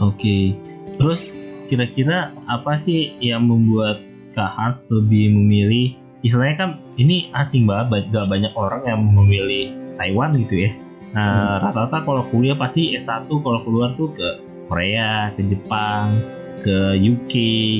Oke. 0.00 0.56
Terus 0.96 1.36
kira-kira 1.68 2.36
apa 2.48 2.76
sih 2.76 3.16
yang 3.20 3.48
membuat 3.48 4.00
Kak 4.36 4.48
Hans 4.48 4.92
lebih 4.92 5.32
memilih? 5.34 5.96
Istilahnya 6.20 6.56
kan 6.56 6.70
ini 7.00 7.32
asing 7.32 7.64
banget 7.64 8.12
gak 8.12 8.28
banyak 8.28 8.52
orang 8.52 8.84
yang 8.84 9.00
memilih 9.08 9.72
Taiwan 9.96 10.36
gitu 10.44 10.68
ya. 10.68 10.70
Nah 11.16 11.56
hmm. 11.56 11.64
rata-rata 11.64 12.04
kalau 12.04 12.22
kuliah 12.28 12.54
pasti 12.60 12.92
S1 12.92 13.24
kalau 13.24 13.64
keluar 13.64 13.96
tuh 13.96 14.12
ke 14.12 14.28
Korea 14.68 15.32
ke 15.34 15.42
Jepang 15.48 16.20
ke 16.60 17.00
UK 17.00 17.34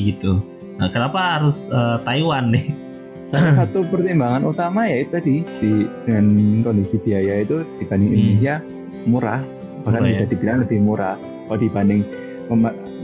gitu 0.09 0.50
nah 0.81 0.89
kenapa 0.89 1.39
harus 1.39 1.69
uh, 1.71 2.01
Taiwan 2.03 2.57
nih 2.57 2.73
salah 3.21 3.53
satu 3.65 3.85
pertimbangan 3.93 4.49
utama 4.49 4.89
ya 4.89 5.05
itu 5.05 5.11
tadi 5.13 5.35
di, 5.61 5.85
dengan 6.09 6.27
kondisi 6.65 6.97
biaya 7.05 7.45
itu 7.45 7.63
dibanding 7.79 8.09
hmm. 8.09 8.17
Indonesia 8.17 8.55
murah 9.05 9.41
bahkan 9.85 10.09
bisa 10.09 10.25
ya? 10.25 10.31
dibilang 10.33 10.59
lebih 10.65 10.81
murah 10.81 11.17
kalau 11.21 11.59
dibanding 11.61 12.01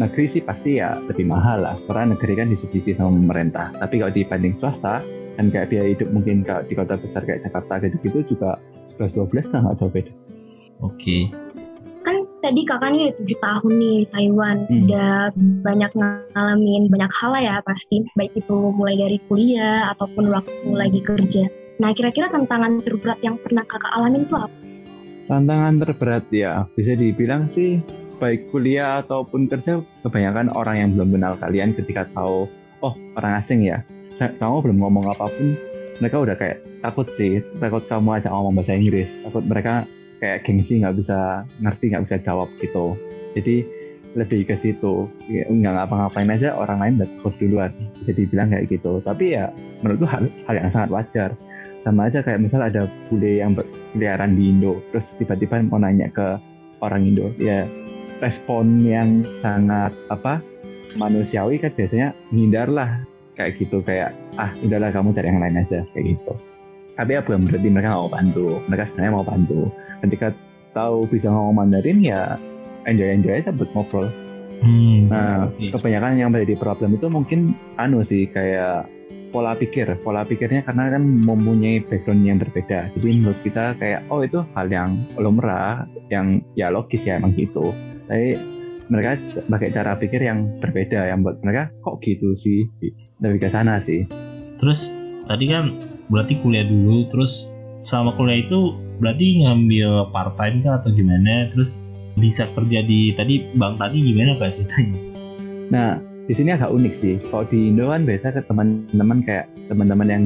negeri 0.01 0.27
sih 0.27 0.43
pasti 0.43 0.83
ya 0.83 0.99
lebih 1.07 1.29
mahal 1.29 1.63
lah 1.63 1.79
karena 1.87 2.17
negeri 2.17 2.33
kan 2.35 2.51
disubsidi 2.51 2.99
sama 2.99 3.15
pemerintah 3.15 3.71
tapi 3.79 4.03
kalau 4.03 4.11
dibanding 4.11 4.59
swasta 4.59 5.05
kan 5.37 5.53
kayak 5.53 5.69
biaya 5.69 5.93
hidup 5.93 6.09
mungkin 6.11 6.43
di 6.43 6.75
kota 6.75 6.97
besar 6.97 7.23
kayak 7.29 7.45
Jakarta 7.45 7.85
gitu-gitu 7.85 8.35
juga 8.35 8.57
11-12 8.97 9.53
lah 9.53 9.61
nggak 9.69 9.77
jauh 9.77 9.93
beda. 9.93 10.13
Oke. 10.81 10.97
Okay. 10.97 11.46
Kan 12.07 12.23
tadi 12.39 12.63
kakak 12.63 12.95
nih 12.95 13.11
udah 13.11 13.15
tujuh 13.19 13.39
tahun 13.43 13.73
nih 13.83 13.99
Taiwan, 14.15 14.57
hmm. 14.71 14.79
udah 14.87 15.15
banyak 15.67 15.91
ngalamin 15.99 16.83
banyak 16.87 17.11
hal 17.11 17.33
ya 17.43 17.59
pasti, 17.67 18.07
baik 18.15 18.39
itu 18.39 18.71
mulai 18.71 18.95
dari 18.95 19.19
kuliah 19.27 19.91
ataupun 19.91 20.31
waktu 20.31 20.71
lagi 20.71 21.03
kerja. 21.03 21.51
Nah 21.83 21.91
kira-kira 21.91 22.31
tantangan 22.31 22.87
terberat 22.87 23.19
yang 23.27 23.35
pernah 23.43 23.67
kakak 23.67 23.91
alamin 23.91 24.23
itu 24.23 24.39
apa? 24.39 24.55
Tantangan 25.27 25.83
terberat 25.83 26.31
ya, 26.31 26.71
bisa 26.79 26.95
dibilang 26.95 27.51
sih 27.51 27.83
baik 28.17 28.49
kuliah 28.49 29.05
ataupun 29.05 29.51
kerja 29.51 29.85
kebanyakan 30.01 30.49
orang 30.57 30.77
yang 30.81 30.91
belum 30.97 31.19
kenal 31.19 31.35
kalian 31.37 31.77
ketika 31.77 32.09
tahu 32.17 32.49
oh 32.81 32.95
orang 33.17 33.33
asing 33.37 33.65
ya 33.65 33.85
kamu 34.17 34.65
belum 34.65 34.79
ngomong 34.81 35.05
apa 35.13 35.29
pun 35.29 35.57
mereka 36.01 36.17
udah 36.25 36.37
kayak 36.37 36.65
takut 36.81 37.09
sih 37.13 37.45
takut 37.61 37.85
kamu 37.85 38.17
ajak 38.21 38.33
ngomong 38.33 38.57
bahasa 38.57 38.73
Inggris 38.77 39.21
takut 39.21 39.45
mereka 39.45 39.85
kayak 40.23 40.45
gengsi 40.45 40.81
nggak 40.81 40.97
bisa 40.97 41.45
ngerti 41.61 41.93
nggak 41.93 42.05
bisa 42.09 42.17
jawab 42.25 42.49
gitu. 42.63 42.97
Jadi 43.37 43.57
lebih 44.17 44.49
ke 44.49 44.57
situ. 44.57 45.13
Ya, 45.29 45.45
nggak 45.49 45.73
ngapa-ngapain 45.77 46.33
aja 46.33 46.57
orang 46.57 46.79
lain 46.81 46.95
udah 47.05 47.35
duluan. 47.37 47.71
Bisa 48.01 48.17
dibilang 48.17 48.49
kayak 48.49 48.73
gitu. 48.73 49.05
Tapi 49.05 49.37
ya 49.37 49.53
menurutku 49.85 50.09
hal, 50.09 50.33
hal 50.49 50.55
yang 50.57 50.73
sangat 50.73 50.91
wajar. 50.91 51.31
Sama 51.77 52.09
aja 52.09 52.25
kayak 52.25 52.41
misal 52.41 52.65
ada 52.65 52.89
bule 53.13 53.45
yang 53.45 53.53
berkeliaran 53.53 54.33
di 54.33 54.49
Indo 54.49 54.81
terus 54.91 55.13
tiba-tiba 55.21 55.61
mau 55.69 55.77
nanya 55.77 56.09
ke 56.09 56.41
orang 56.81 57.05
Indo 57.05 57.37
ya 57.37 57.69
respon 58.21 58.81
yang 58.81 59.23
sangat 59.37 59.93
apa 60.09 60.41
manusiawi 60.97 61.61
kan 61.61 61.73
biasanya 61.77 62.17
hindar 62.33 62.73
lah 62.73 63.05
kayak 63.37 63.61
gitu 63.61 63.85
kayak 63.85 64.17
ah 64.41 64.57
udahlah 64.65 64.89
kamu 64.89 65.13
cari 65.13 65.29
yang 65.29 65.41
lain 65.45 65.61
aja 65.61 65.85
kayak 65.93 66.17
gitu 66.17 66.33
tapi 66.97 67.13
ya 67.13 67.21
bukan 67.21 67.45
berarti 67.45 67.69
mereka 67.69 67.89
mau 67.93 68.09
bantu. 68.09 68.47
Mereka 68.67 68.85
sebenarnya 68.89 69.13
mau 69.13 69.27
bantu. 69.27 69.61
Ketika 70.01 70.33
tahu 70.73 71.09
bisa 71.09 71.29
ngomong 71.29 71.65
Mandarin 71.65 72.01
ya 72.01 72.41
enjoy 72.89 73.13
enjoy 73.13 73.41
aja 73.41 73.53
buat 73.53 73.69
ngobrol. 73.77 74.09
Hmm, 74.57 75.13
nah 75.13 75.53
okay. 75.53 75.69
kebanyakan 75.69 76.17
yang 76.17 76.33
menjadi 76.33 76.57
problem 76.57 76.97
itu 76.97 77.13
mungkin 77.13 77.53
anu 77.77 78.01
sih 78.01 78.25
kayak 78.25 78.89
pola 79.29 79.53
pikir. 79.53 80.01
Pola 80.01 80.25
pikirnya 80.25 80.65
karena 80.65 80.97
kan 80.97 81.05
mempunyai 81.05 81.85
background 81.85 82.25
yang 82.25 82.41
berbeda. 82.41 82.89
Jadi 82.97 83.09
menurut 83.13 83.37
kita 83.45 83.77
kayak 83.77 84.09
oh 84.09 84.25
itu 84.25 84.41
hal 84.57 84.73
yang 84.73 85.05
lumrah 85.21 85.85
yang 86.09 86.41
ya 86.57 86.73
logis 86.73 87.05
ya 87.05 87.21
emang 87.21 87.37
gitu. 87.37 87.77
Tapi 88.09 88.41
mereka 88.89 89.19
pakai 89.51 89.69
cara 89.75 89.99
pikir 89.99 90.25
yang 90.25 90.63
berbeda 90.63 91.11
yang 91.11 91.21
buat 91.21 91.43
mereka 91.45 91.69
kok 91.85 92.01
gitu 92.01 92.33
sih? 92.33 92.65
Lebih 93.21 93.45
ke 93.45 93.49
sana 93.53 93.77
sih. 93.77 94.09
Terus 94.57 94.97
tadi 95.29 95.53
kan 95.53 95.96
berarti 96.09 96.39
kuliah 96.41 96.67
dulu 96.67 97.07
terus 97.11 97.55
selama 97.83 98.15
kuliah 98.19 98.43
itu 98.43 98.75
berarti 98.99 99.45
ngambil 99.45 100.11
part 100.11 100.35
time 100.41 100.65
kah 100.65 100.81
atau 100.81 100.91
gimana? 100.95 101.51
Terus 101.53 102.03
bisa 102.17 102.49
kerja 102.57 102.81
di 102.81 103.13
tadi 103.13 103.53
bang 103.55 103.77
tadi 103.77 103.99
gimana 104.01 104.41
pak 104.41 104.57
ceritanya? 104.57 104.99
Nah 105.71 105.89
di 106.27 106.35
sini 106.35 106.51
agak 106.55 106.73
unik 106.73 106.95
sih. 106.97 107.15
Kalau 107.31 107.45
di 107.47 107.71
Indo 107.71 107.93
kan 107.93 108.03
biasa 108.03 108.35
ke 108.35 108.41
teman-teman 108.49 109.19
kayak 109.23 109.47
teman-teman 109.71 110.09
yang 110.09 110.25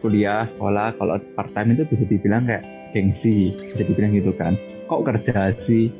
kuliah 0.00 0.48
sekolah 0.48 0.96
kalau 0.96 1.20
part 1.36 1.52
time 1.52 1.76
itu 1.76 1.84
bisa 1.88 2.04
dibilang 2.08 2.48
kayak 2.48 2.64
gengsi 2.96 3.54
bisa 3.56 3.84
dibilang 3.86 4.12
gitu 4.16 4.32
kan. 4.36 4.56
Kok 4.90 5.06
kerja 5.06 5.54
sih? 5.56 5.92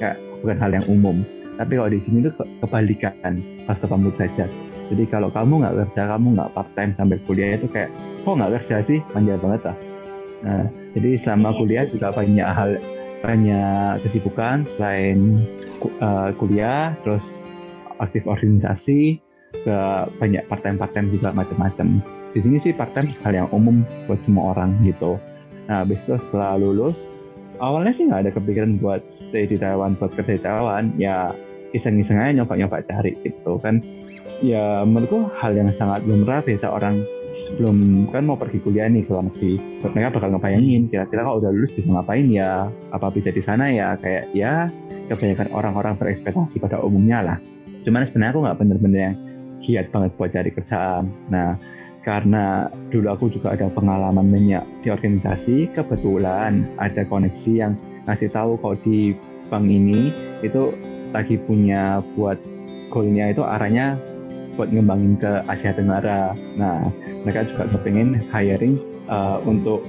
Kayak 0.00 0.16
bukan 0.40 0.56
hal 0.62 0.70
yang 0.72 0.86
umum. 0.88 1.26
Tapi 1.58 1.74
kalau 1.74 1.90
di 1.90 1.98
sini 1.98 2.22
tuh 2.22 2.38
kebalikan 2.62 3.42
pas 3.66 3.82
80 3.82 4.14
derajat 4.14 4.50
jadi 4.88 5.04
kalau 5.12 5.28
kamu 5.28 5.60
nggak 5.64 5.76
kerja 5.84 6.16
kamu 6.16 6.26
nggak 6.36 6.50
part 6.56 6.70
time 6.72 6.92
sampai 6.96 7.20
kuliah 7.28 7.60
itu 7.60 7.68
kayak 7.68 7.92
kok 8.28 8.36
nggak 8.36 8.52
kerja 8.60 8.76
sih? 8.84 8.98
Manja 9.16 9.40
banget 9.40 9.60
lah. 9.64 9.76
Nah 10.44 10.64
jadi 10.92 11.10
selama 11.16 11.56
kuliah 11.56 11.88
juga 11.88 12.12
banyak 12.12 12.44
hal 12.44 12.70
banyak 13.24 13.98
kesibukan 14.04 14.62
selain 14.68 15.42
uh, 16.04 16.30
kuliah 16.38 16.94
terus 17.02 17.40
aktif 17.98 18.30
organisasi 18.30 19.18
ke 19.64 19.78
banyak 20.20 20.44
part 20.46 20.60
time 20.60 20.76
part 20.76 20.92
time 20.92 21.08
juga 21.08 21.32
macam-macam. 21.32 22.04
Di 22.36 22.44
sini 22.44 22.60
sih 22.60 22.76
part 22.76 22.92
time 22.92 23.16
hal 23.24 23.32
yang 23.32 23.48
umum 23.50 23.82
buat 24.06 24.20
semua 24.20 24.52
orang 24.54 24.76
gitu. 24.84 25.16
Nah 25.66 25.82
habis 25.82 26.04
itu 26.04 26.14
setelah 26.20 26.60
lulus 26.60 27.08
awalnya 27.58 27.90
sih 27.90 28.06
nggak 28.06 28.28
ada 28.28 28.32
kepikiran 28.36 28.78
buat 28.78 29.02
stay 29.10 29.50
di 29.50 29.56
Taiwan 29.58 29.98
buat 29.98 30.14
kerja 30.14 30.38
di 30.38 30.42
Taiwan. 30.44 30.94
Ya 31.00 31.34
iseng-iseng 31.74 32.20
aja 32.22 32.32
nyoba-nyoba 32.44 32.84
cari 32.86 33.18
gitu 33.26 33.58
kan. 33.58 33.82
Ya 34.38 34.86
menurutku 34.86 35.26
hal 35.34 35.58
yang 35.58 35.74
sangat 35.74 36.06
lumrah 36.06 36.38
biasa 36.46 36.70
orang 36.70 37.02
sebelum 37.46 38.08
kan 38.10 38.26
mau 38.26 38.34
pergi 38.34 38.58
kuliah 38.62 38.90
nih 38.90 39.06
luar 39.06 39.30
negeri. 39.30 39.60
Mereka 39.84 40.18
bakal 40.18 40.34
ngebayangin 40.34 40.90
kira-kira 40.90 41.22
kalau 41.22 41.38
udah 41.38 41.50
lulus 41.54 41.70
bisa 41.70 41.86
ngapain 41.90 42.26
ya? 42.32 42.66
Apa 42.90 43.14
bisa 43.14 43.30
di 43.30 43.42
sana 43.42 43.70
ya? 43.70 43.94
Kayak 44.00 44.24
ya 44.34 44.72
kebanyakan 45.06 45.48
orang-orang 45.54 45.94
berekspektasi 45.96 46.58
pada 46.58 46.82
umumnya 46.82 47.22
lah. 47.22 47.38
Cuman 47.86 48.04
sebenarnya 48.04 48.32
aku 48.34 48.40
nggak 48.44 48.58
bener-bener 48.58 49.00
yang 49.00 49.16
giat 49.62 49.86
banget 49.94 50.10
buat 50.18 50.30
cari 50.34 50.50
kerjaan. 50.50 51.04
Nah 51.30 51.58
karena 52.06 52.72
dulu 52.88 53.10
aku 53.12 53.24
juga 53.28 53.52
ada 53.52 53.68
pengalaman 53.68 54.32
banyak 54.32 54.64
di 54.80 54.88
organisasi 54.88 55.68
kebetulan 55.76 56.64
ada 56.80 57.04
koneksi 57.04 57.52
yang 57.52 57.72
ngasih 58.08 58.32
tahu 58.32 58.56
kalau 58.64 58.78
di 58.80 59.12
bank 59.52 59.68
ini 59.68 60.08
itu 60.40 60.72
lagi 61.12 61.36
punya 61.36 62.00
buat 62.16 62.40
goalnya 62.88 63.32
itu 63.32 63.44
arahnya 63.44 64.00
buat 64.58 64.74
ngembangin 64.74 65.14
ke 65.22 65.46
Asia 65.46 65.70
Tenggara. 65.70 66.34
Nah, 66.58 66.90
mereka 67.22 67.46
juga 67.46 67.70
kepengen 67.70 68.26
hiring 68.34 68.74
uh, 69.06 69.38
untuk 69.46 69.86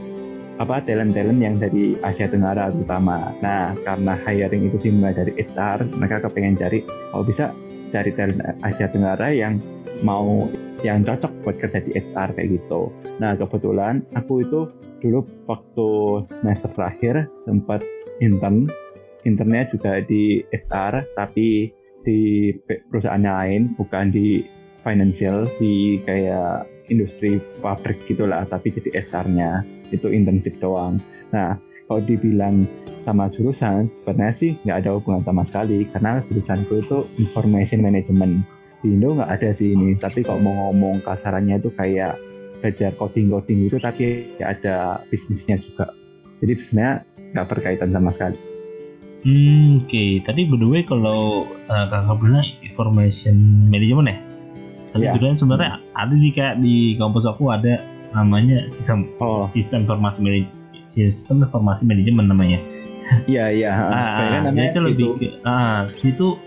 apa 0.61 0.83
talent-talent 0.85 1.41
yang 1.41 1.57
dari 1.57 1.97
Asia 2.05 2.29
Tenggara 2.29 2.69
terutama. 2.69 3.33
Nah, 3.41 3.73
karena 3.81 4.13
hiring 4.21 4.69
itu 4.69 4.77
dimulai 4.77 5.17
dari 5.17 5.33
HR, 5.41 5.89
mereka 5.97 6.29
kepengen 6.29 6.53
cari 6.53 6.85
kalau 6.85 7.25
bisa 7.25 7.49
cari 7.89 8.13
talent 8.13 8.45
Asia 8.61 8.85
Tenggara 8.93 9.33
yang 9.33 9.57
mau 10.05 10.45
yang 10.85 11.01
cocok 11.01 11.33
buat 11.41 11.57
kerja 11.57 11.81
di 11.81 11.97
HR 11.97 12.37
kayak 12.37 12.49
gitu. 12.61 12.93
Nah, 13.17 13.33
kebetulan 13.33 14.05
aku 14.13 14.45
itu 14.45 14.69
dulu 14.99 15.25
waktu 15.47 15.89
semester 16.27 16.69
terakhir 16.75 17.31
sempat 17.47 17.81
intern 18.19 18.67
internnya 19.23 19.67
juga 19.71 20.03
di 20.03 20.43
HR 20.51 21.03
tapi 21.15 21.71
di 22.03 22.51
perusahaan 22.91 23.19
lain 23.19 23.75
bukan 23.75 24.11
di 24.11 24.43
financial 24.89 25.45
di 25.61 26.01
kayak 26.09 26.65
industri 26.89 27.37
pabrik 27.61 28.01
gitulah 28.09 28.41
tapi 28.49 28.73
jadi 28.73 29.05
HR-nya 29.05 29.61
itu 29.93 30.09
internship 30.09 30.57
doang 30.57 30.97
nah 31.29 31.61
kalau 31.85 32.01
dibilang 32.01 32.65
sama 32.97 33.29
jurusan 33.29 33.85
sebenarnya 33.85 34.33
sih 34.33 34.51
nggak 34.65 34.77
ada 34.85 34.97
hubungan 34.97 35.21
sama 35.21 35.45
sekali 35.45 35.85
karena 35.93 36.25
jurusanku 36.25 36.81
itu 36.81 37.05
information 37.21 37.85
management 37.85 38.41
di 38.81 38.97
Indo 38.97 39.13
nggak 39.13 39.29
ada 39.29 39.49
sih 39.53 39.77
ini 39.77 39.93
tapi 40.01 40.25
kalau 40.25 40.41
mau 40.41 40.73
ngomong 40.73 41.05
kasarannya 41.05 41.61
itu 41.61 41.69
kayak 41.77 42.17
belajar 42.59 42.91
coding 42.97 43.29
coding 43.29 43.69
itu 43.69 43.77
tapi 43.77 44.33
ada 44.41 45.05
bisnisnya 45.13 45.61
juga 45.61 45.93
jadi 46.41 46.57
sebenarnya 46.57 46.93
nggak 47.37 47.47
berkaitan 47.47 47.93
sama 47.93 48.09
sekali 48.09 48.39
Hmm, 49.19 49.83
oke. 49.83 49.91
Okay. 49.91 50.23
Tadi 50.23 50.47
berdua 50.47 50.79
kalau 50.87 51.43
uh, 51.43 51.85
kakak 51.91 52.23
bilang 52.23 52.47
information 52.63 53.67
management 53.67 54.15
ya. 54.15 54.28
Tadi 54.89 55.05
yeah. 55.05 55.13
berdua 55.13 55.37
sebenarnya 55.37 55.71
ada 55.93 56.15
sih 56.17 56.31
kayak 56.33 56.61
di 56.61 56.97
kampus 56.97 57.29
aku 57.29 57.53
ada 57.53 57.81
namanya 58.13 58.65
sistem 58.65 59.05
oh. 59.21 59.45
sistem 59.45 59.85
informasi 59.85 60.25
manajemen 60.25 60.49
sistem 60.89 61.45
informasi 61.45 61.85
manajemen 61.85 62.25
namanya. 62.25 62.59
Iya 63.29 63.53
iya. 63.53 63.71
Ah, 63.73 64.49
ah 64.49 64.51
itu 64.51 64.79
lebih 64.81 65.07
ke 65.15 65.27
ah 65.45 65.87
itu 66.01 66.37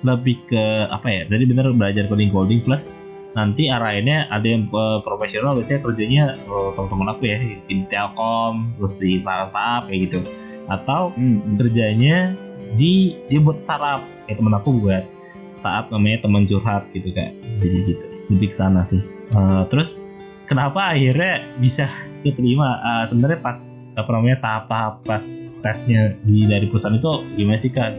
lebih 0.00 0.36
ke 0.48 0.64
apa 0.88 1.06
ya? 1.12 1.22
Tadi 1.28 1.44
benar 1.44 1.70
belajar 1.76 2.08
coding 2.08 2.32
coding 2.32 2.60
plus 2.64 2.96
nanti 3.30 3.70
arahnya 3.70 4.26
ada 4.26 4.42
yang 4.42 4.66
uh, 4.74 4.98
profesional 5.06 5.54
biasanya 5.54 5.80
kerjanya 5.86 6.24
uh, 6.50 6.74
teman-teman 6.74 7.14
aku 7.14 7.22
ya 7.30 7.38
di 7.62 7.86
Telkom 7.86 8.74
terus 8.74 8.98
di 8.98 9.14
startup 9.22 9.86
kayak 9.86 10.10
gitu 10.10 10.18
atau 10.66 11.14
hmm. 11.14 11.54
kerjanya 11.54 12.34
di 12.74 13.18
dia 13.26 13.40
buat 13.42 13.58
startup 13.58 14.04
kayak 14.26 14.38
temen 14.38 14.54
aku 14.54 14.70
buat 14.78 15.04
startup 15.50 15.90
namanya 15.90 16.22
teman 16.22 16.46
curhat 16.46 16.86
gitu 16.94 17.10
kayak 17.10 17.34
jadi 17.58 17.78
gitu. 17.94 18.06
Lebih 18.30 18.48
ke 18.50 18.56
sana 18.56 18.86
sih. 18.86 19.02
Uh, 19.34 19.66
terus 19.66 19.98
kenapa 20.46 20.94
akhirnya 20.94 21.42
bisa 21.58 21.90
keterima? 22.22 22.78
Uh, 22.82 23.04
sebenarnya 23.06 23.42
pas 23.42 23.74
apa 23.98 24.10
namanya 24.14 24.38
tahap-tahap 24.38 25.02
pas 25.02 25.34
tesnya 25.60 26.14
di 26.24 26.46
dari 26.46 26.70
perusahaan 26.70 26.96
itu 26.96 27.26
gimana 27.34 27.58
sih 27.58 27.72
kak? 27.74 27.92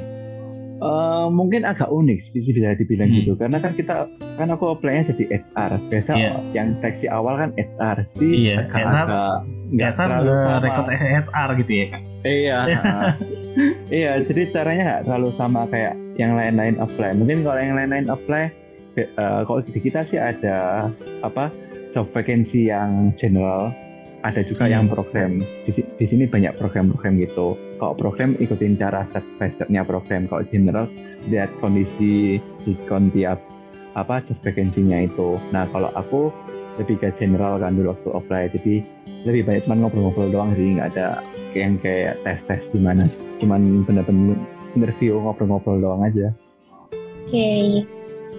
Uh, 0.82 1.30
mungkin 1.30 1.62
agak 1.62 1.94
unik 1.94 2.34
bisa 2.34 2.74
dibilang 2.74 3.12
hmm. 3.12 3.18
gitu. 3.22 3.32
Karena 3.38 3.62
kan 3.62 3.78
kita 3.78 4.10
kan 4.40 4.50
aku 4.50 4.74
apply-nya 4.74 5.14
jadi 5.14 5.38
HR 5.38 5.78
biasa 5.94 6.12
yeah. 6.18 6.42
yang 6.58 6.74
seleksi 6.74 7.06
awal 7.06 7.38
kan 7.38 7.54
HR 7.54 8.08
jadi 8.18 8.28
iya. 8.34 8.56
agak, 8.66 8.90
HR, 8.90 9.08
agak 9.78 9.92
terlalu 9.94 10.34
rekod 10.66 10.88
HR 10.90 11.50
gitu 11.62 11.74
ya 11.78 11.86
kak 11.94 12.11
iya. 12.26 12.60
Iya 13.92 14.24
jadi 14.24 14.48
caranya 14.56 14.84
nggak 14.88 15.04
terlalu 15.12 15.30
sama 15.36 15.68
kayak 15.68 16.00
yang 16.16 16.40
lain-lain 16.40 16.80
apply. 16.80 17.12
Mungkin 17.20 17.44
kalau 17.44 17.60
yang 17.60 17.76
lain-lain 17.76 18.08
apply 18.08 18.44
uh, 19.20 19.44
kalau 19.44 19.60
di 19.60 19.76
kita 19.76 20.08
sih 20.08 20.20
ada 20.20 20.88
apa 21.20 21.52
job 21.92 22.08
vacancy 22.08 22.72
yang 22.72 23.12
general 23.20 23.76
ada 24.22 24.46
juga 24.46 24.70
hmm. 24.70 24.74
yang 24.74 24.86
program. 24.88 25.32
Di, 25.66 25.72
di 25.82 26.06
sini 26.06 26.30
banyak 26.30 26.56
program-program 26.58 27.18
gitu. 27.20 27.58
Kalau 27.82 27.94
program 27.98 28.38
ikutin 28.38 28.78
cara 28.78 29.04
step 29.04 29.26
by 29.42 29.50
stepnya 29.50 29.82
program. 29.82 30.30
Kalau 30.30 30.46
general 30.46 30.86
lihat 31.28 31.50
kondisi 31.60 32.38
sikon 32.62 33.10
tiap 33.12 33.42
apa 33.98 34.24
job 34.24 34.38
vacancy-nya 34.46 35.10
itu. 35.10 35.42
Nah 35.52 35.68
kalau 35.74 35.92
aku 35.98 36.32
lebih 36.80 37.04
ke 37.04 37.10
general 37.12 37.60
kan 37.60 37.76
dulu 37.76 37.92
waktu 37.92 38.10
apply. 38.14 38.44
Jadi 38.54 38.76
lebih 39.26 39.46
banyak 39.46 39.62
cuma 39.70 39.76
ngobrol-ngobrol 39.78 40.30
doang 40.34 40.52
sih 40.58 40.78
nggak 40.78 40.98
ada 40.98 41.22
yang 41.54 41.78
kayak 41.78 42.18
tes-tes 42.26 42.74
gimana 42.74 43.06
cuman 43.38 43.86
bener-bener 43.86 44.38
interview 44.74 45.20
ngobrol-ngobrol 45.22 45.78
doang 45.78 46.02
aja 46.02 46.34
oke 46.92 47.30
okay. 47.30 47.86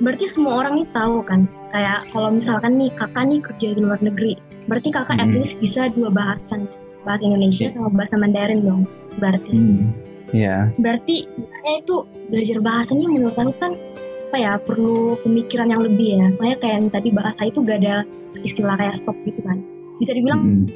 berarti 0.02 0.26
semua 0.26 0.64
orang 0.64 0.82
nih 0.82 0.88
tahu 0.90 1.22
kan 1.22 1.46
kayak 1.70 2.04
kalau 2.10 2.28
misalkan 2.34 2.76
nih 2.76 2.90
kakak 2.98 3.24
nih 3.30 3.40
kerja 3.40 3.68
di 3.78 3.80
luar 3.80 4.00
negeri 4.02 4.34
berarti 4.66 4.88
kakak 4.90 5.16
hmm. 5.18 5.24
at 5.24 5.32
least 5.34 5.58
bisa 5.62 5.88
dua 5.94 6.10
bahasan 6.10 6.66
bahasa 7.02 7.26
Indonesia 7.26 7.66
sama 7.70 7.90
bahasa 7.90 8.14
Mandarin 8.18 8.62
dong 8.62 8.82
berarti 9.18 9.54
hmm. 9.54 9.86
yeah. 10.34 10.70
berarti 10.82 11.30
sebenarnya 11.34 11.74
itu 11.82 11.96
belajar 12.30 12.58
bahasanya 12.58 13.06
menurut 13.06 13.36
aku 13.38 13.54
kan 13.58 13.72
apa 14.32 14.36
ya 14.40 14.56
perlu 14.56 15.20
pemikiran 15.20 15.68
yang 15.68 15.84
lebih 15.84 16.16
ya 16.16 16.26
soalnya 16.32 16.56
kayak 16.56 16.74
yang 16.80 16.88
tadi 16.88 17.08
bahasa 17.12 17.52
itu 17.52 17.60
gak 17.68 17.84
ada 17.84 18.08
istilah 18.40 18.80
kayak 18.80 18.96
stop 18.96 19.12
gitu 19.28 19.44
kan 19.44 19.60
bisa 20.02 20.12
dibilang 20.18 20.42
hmm. 20.42 20.66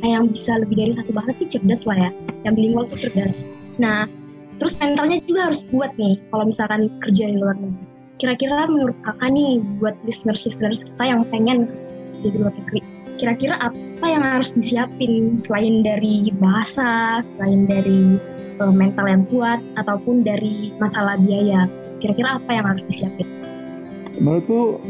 yang 0.00 0.32
bisa 0.32 0.56
lebih 0.56 0.80
dari 0.80 0.92
satu 0.96 1.12
bahasa 1.12 1.36
itu 1.36 1.60
cerdas 1.60 1.84
lah 1.84 2.08
ya. 2.08 2.10
Yang 2.48 2.52
bilingual 2.56 2.84
tuh 2.88 2.98
cerdas. 2.98 3.52
Nah 3.76 4.08
terus 4.56 4.76
mentalnya 4.80 5.20
juga 5.28 5.52
harus 5.52 5.68
kuat 5.68 5.92
nih 6.00 6.16
kalau 6.32 6.44
misalkan 6.48 6.88
kerja 7.04 7.28
di 7.28 7.36
luar 7.36 7.56
negeri. 7.60 7.86
Kira-kira 8.20 8.68
menurut 8.68 8.96
kakak 9.00 9.32
nih 9.32 9.60
buat 9.80 9.96
listeners-listeners 10.04 10.92
kita 10.92 11.04
yang 11.08 11.24
pengen 11.28 11.68
di 12.20 12.28
luar 12.36 12.52
negeri 12.52 13.00
kira-kira 13.20 13.60
apa 13.60 14.06
yang 14.08 14.24
harus 14.24 14.48
disiapin 14.56 15.36
selain 15.36 15.84
dari 15.84 16.32
bahasa 16.40 17.20
selain 17.20 17.68
dari 17.68 18.16
uh, 18.64 18.72
mental 18.72 19.04
yang 19.04 19.28
kuat 19.28 19.60
ataupun 19.76 20.24
dari 20.24 20.72
masalah 20.80 21.20
biaya? 21.20 21.68
Kira-kira 22.00 22.40
apa 22.40 22.48
yang 22.48 22.64
harus 22.64 22.88
disiapin? 22.88 23.28
Menurutku 24.16 24.80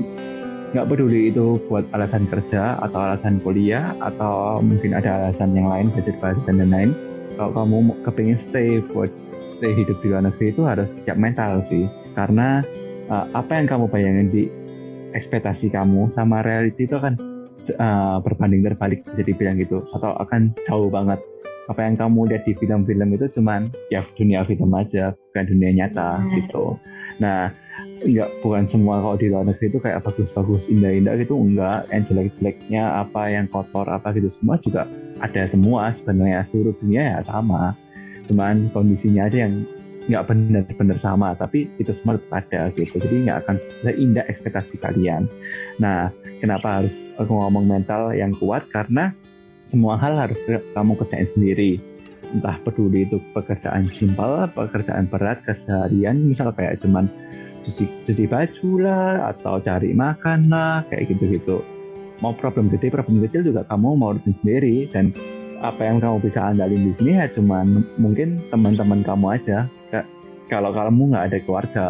nggak 0.70 0.86
peduli 0.86 1.34
itu 1.34 1.58
buat 1.66 1.82
alasan 1.90 2.30
kerja 2.30 2.78
atau 2.78 2.98
alasan 3.02 3.42
kuliah 3.42 3.90
atau 3.98 4.62
mungkin 4.62 4.94
ada 4.94 5.26
alasan 5.26 5.50
yang 5.58 5.66
lain 5.66 5.90
belajar 5.90 6.14
bahasa 6.22 6.40
dan 6.46 6.62
lain-lain. 6.62 6.90
Kalau 7.34 7.50
kamu 7.56 7.76
kepingin 8.06 8.38
stay 8.38 8.78
buat 8.94 9.10
stay 9.58 9.74
hidup 9.74 9.98
di 9.98 10.14
luar 10.14 10.30
negeri 10.30 10.54
itu 10.54 10.62
harus 10.62 10.94
siap 11.02 11.18
mental 11.18 11.58
sih. 11.58 11.90
Karena 12.14 12.62
uh, 13.10 13.26
apa 13.34 13.58
yang 13.58 13.66
kamu 13.66 13.90
bayangin 13.90 14.28
di 14.30 14.42
ekspektasi 15.10 15.74
kamu 15.74 16.14
sama 16.14 16.46
reality 16.46 16.86
itu 16.86 16.94
akan 16.94 17.18
uh, 17.82 18.22
berbanding 18.22 18.62
terbalik 18.62 19.02
jadi 19.18 19.32
bilang 19.34 19.58
gitu. 19.58 19.82
Atau 19.90 20.14
akan 20.22 20.54
jauh 20.70 20.86
banget. 20.86 21.18
Apa 21.66 21.86
yang 21.86 21.98
kamu 21.98 22.30
lihat 22.30 22.46
di 22.46 22.54
film-film 22.54 23.14
itu 23.14 23.26
cuman 23.38 23.70
ya 23.90 24.02
dunia 24.14 24.42
film 24.46 24.70
aja 24.74 25.14
bukan 25.30 25.44
dunia 25.50 25.70
nyata 25.82 26.18
gitu. 26.38 26.78
Nah 27.22 27.54
enggak 28.00 28.30
bukan 28.40 28.64
semua 28.64 29.00
kalau 29.04 29.16
di 29.20 29.28
luar 29.28 29.44
negeri 29.48 29.72
itu 29.72 29.78
kayak 29.80 30.04
bagus-bagus 30.04 30.72
indah-indah 30.72 31.20
gitu 31.20 31.36
enggak. 31.36 31.86
Yang 31.92 32.12
jelek-jeleknya 32.12 32.82
apa 33.04 33.22
yang 33.28 33.46
kotor 33.48 33.86
apa 33.88 34.12
gitu 34.16 34.28
semua 34.28 34.56
juga 34.60 34.88
ada 35.20 35.42
semua. 35.44 35.92
Sebenarnya 35.92 36.44
seluruh 36.48 36.74
dunia 36.80 37.16
ya 37.16 37.18
sama. 37.20 37.76
Cuman 38.28 38.72
kondisinya 38.72 39.28
aja 39.28 39.48
yang 39.48 39.66
nggak 40.08 40.32
benar-benar 40.32 40.98
sama 40.98 41.36
tapi 41.36 41.68
itu 41.76 41.92
semua 41.92 42.16
tetap 42.16 42.48
ada 42.48 42.72
gitu. 42.74 42.96
Jadi 42.96 43.28
nggak 43.28 43.46
akan 43.46 43.56
seindah 43.60 44.24
ekspektasi 44.26 44.80
kalian. 44.80 45.28
Nah 45.76 46.08
kenapa 46.40 46.80
harus 46.82 46.96
aku 47.20 47.30
ngomong 47.30 47.68
mental 47.68 48.16
yang 48.16 48.32
kuat? 48.40 48.64
Karena 48.72 49.12
semua 49.68 50.00
hal 50.00 50.16
harus 50.16 50.40
kamu 50.48 50.96
kerjain 50.98 51.28
sendiri. 51.28 51.78
Entah 52.30 52.62
peduli 52.62 53.10
itu 53.10 53.18
pekerjaan 53.34 53.90
simpel 53.90 54.46
pekerjaan 54.54 55.10
berat 55.10 55.42
keseharian 55.42 56.30
misal 56.30 56.54
kayak 56.54 56.78
cuman 56.78 57.10
cuci, 57.64 57.84
cuci 58.08 58.24
baju 58.26 58.70
lah 58.80 59.32
atau 59.36 59.60
cari 59.60 59.92
makan 59.92 60.48
lah 60.48 60.84
kayak 60.88 61.12
gitu-gitu. 61.12 61.60
Mau 62.20 62.36
problem 62.36 62.68
gede 62.68 62.92
problem 62.92 63.24
kecil 63.24 63.44
juga 63.44 63.64
kamu 63.68 63.96
mau 63.96 64.12
urusin 64.12 64.36
sendiri. 64.36 64.88
Dan 64.92 65.12
apa 65.60 65.84
yang 65.84 66.00
kamu 66.00 66.24
bisa 66.24 66.40
andalin 66.40 66.88
di 66.88 66.92
sini 66.96 67.20
ya 67.20 67.28
cuman 67.28 67.84
mungkin 68.00 68.40
teman-teman 68.48 69.04
kamu 69.04 69.26
aja. 69.36 69.68
Kalau 70.50 70.74
kamu 70.74 71.14
nggak 71.14 71.24
ada 71.30 71.38
keluarga 71.46 71.86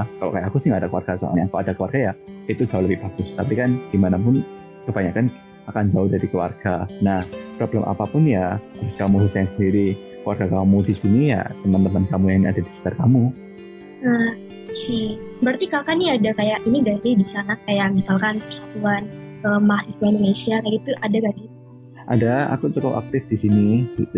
nah, 0.00 0.08
kalau 0.16 0.32
kayak 0.32 0.48
aku 0.48 0.56
sih 0.56 0.72
nggak 0.72 0.86
ada 0.86 0.90
keluarga 0.90 1.12
soalnya. 1.18 1.44
Kalau 1.52 1.60
ada 1.60 1.72
keluarga 1.76 1.98
ya 1.98 2.12
itu 2.48 2.62
jauh 2.66 2.82
lebih 2.82 3.04
bagus. 3.04 3.34
Tapi 3.36 3.52
kan 3.58 3.78
gimana 3.92 4.16
pun 4.16 4.40
kebanyakan 4.88 5.28
akan 5.70 5.84
jauh 5.92 6.08
dari 6.10 6.26
keluarga. 6.26 6.88
Nah 7.04 7.22
problem 7.60 7.84
apa 7.86 8.08
pun 8.08 8.26
ya 8.26 8.58
harus 8.80 8.96
kamu 8.96 9.26
selesai 9.26 9.54
sendiri. 9.54 9.94
Keluarga 10.22 10.46
kamu 10.50 10.86
di 10.86 10.94
sini 10.94 11.22
ya 11.34 11.42
teman-teman 11.66 12.06
kamu 12.10 12.26
yang 12.30 12.42
ada 12.50 12.62
di 12.62 12.70
sekitar 12.70 12.98
kamu 12.98 13.30
nah 14.02 14.34
sih 14.74 15.16
berarti 15.40 15.70
kakak 15.70 15.94
nih 15.98 16.18
ada 16.18 16.30
kayak 16.34 16.60
ini 16.66 16.82
gak 16.82 16.98
sih 16.98 17.14
di 17.14 17.26
sana 17.26 17.54
kayak 17.70 17.94
misalkan 17.94 18.42
persatuan 18.42 19.06
uh, 19.46 19.62
mahasiswa 19.62 20.10
Indonesia 20.10 20.58
kayak 20.58 20.74
gitu 20.82 20.90
ada 21.00 21.16
gak 21.22 21.36
sih 21.38 21.48
ada 22.10 22.50
aku 22.50 22.66
cukup 22.74 22.98
aktif 23.06 23.22
di 23.30 23.36
sini 23.38 23.66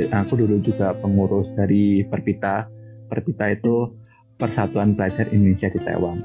aku 0.09 0.41
dulu 0.41 0.65
juga 0.65 0.97
pengurus 1.05 1.53
dari 1.53 2.01
Perpita 2.09 2.65
Perpita 3.09 3.53
itu 3.53 3.93
Persatuan 4.41 4.99
Pelajar 4.99 5.31
Indonesia 5.31 5.71
di 5.71 5.81
Taiwan. 5.87 6.19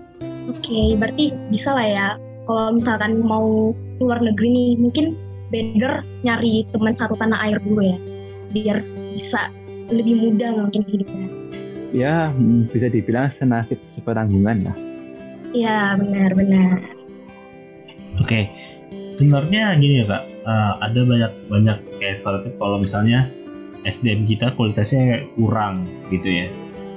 Oke, 0.50 0.66
okay, 0.66 0.88
berarti 0.98 1.38
bisa 1.54 1.78
lah 1.78 1.88
ya. 1.88 2.08
Kalau 2.50 2.74
misalkan 2.74 3.22
mau 3.22 3.78
luar 4.02 4.18
negeri 4.26 4.50
nih, 4.50 4.72
mungkin 4.82 5.14
better 5.54 6.02
nyari 6.26 6.66
teman 6.74 6.94
satu 6.94 7.14
tanah 7.14 7.38
air 7.46 7.62
dulu 7.62 7.86
ya, 7.86 7.98
biar 8.50 8.82
bisa 9.14 9.54
lebih 9.94 10.18
mudah 10.26 10.58
mungkin 10.58 10.82
hidupnya. 10.90 11.30
Ya, 11.90 12.30
hmm, 12.30 12.70
bisa 12.70 12.86
dibilang 12.90 13.34
senasib 13.34 13.82
sepenanggungan 13.90 14.70
lah. 14.70 14.76
Ya, 15.50 15.98
benar-benar. 15.98 16.86
Oke, 18.20 18.26
okay. 18.26 18.44
sebenarnya 19.10 19.74
gini 19.80 20.04
ya 20.04 20.06
kak, 20.06 20.24
uh, 20.46 20.74
ada 20.84 21.02
banyak 21.08 21.32
banyak 21.48 21.78
kayak 21.98 22.14
stereotip 22.14 22.54
kalau 22.60 22.78
misalnya 22.78 23.32
SDM 23.88 24.28
kita 24.28 24.52
kualitasnya 24.60 25.24
kurang 25.40 25.88
gitu 26.12 26.44
ya 26.44 26.48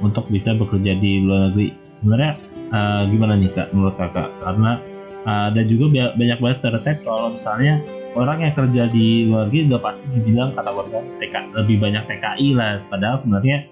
untuk 0.03 0.27
bisa 0.29 0.53
bekerja 0.59 0.99
di 0.99 1.23
luar 1.23 1.49
negeri. 1.49 1.73
Sebenarnya 1.95 2.33
uh, 2.75 3.03
gimana 3.09 3.39
nih 3.39 3.55
kak 3.55 3.71
menurut 3.71 3.95
kakak? 3.97 4.29
Karena 4.43 4.83
uh, 5.25 5.49
ada 5.55 5.63
juga 5.65 6.13
banyak 6.19 6.39
banget 6.43 6.57
stereotip 6.59 6.97
kalau 7.07 7.33
misalnya 7.33 7.81
orang 8.19 8.45
yang 8.45 8.53
kerja 8.53 8.83
di 8.91 9.31
luar 9.31 9.49
negeri 9.49 9.73
udah 9.73 9.81
pasti 9.81 10.11
dibilang 10.13 10.51
kata 10.53 10.71
warga 10.75 11.01
TK 11.23 11.55
lebih 11.57 11.77
banyak 11.81 12.03
TKI 12.05 12.49
lah. 12.59 12.83
Padahal 12.91 13.17
sebenarnya 13.17 13.65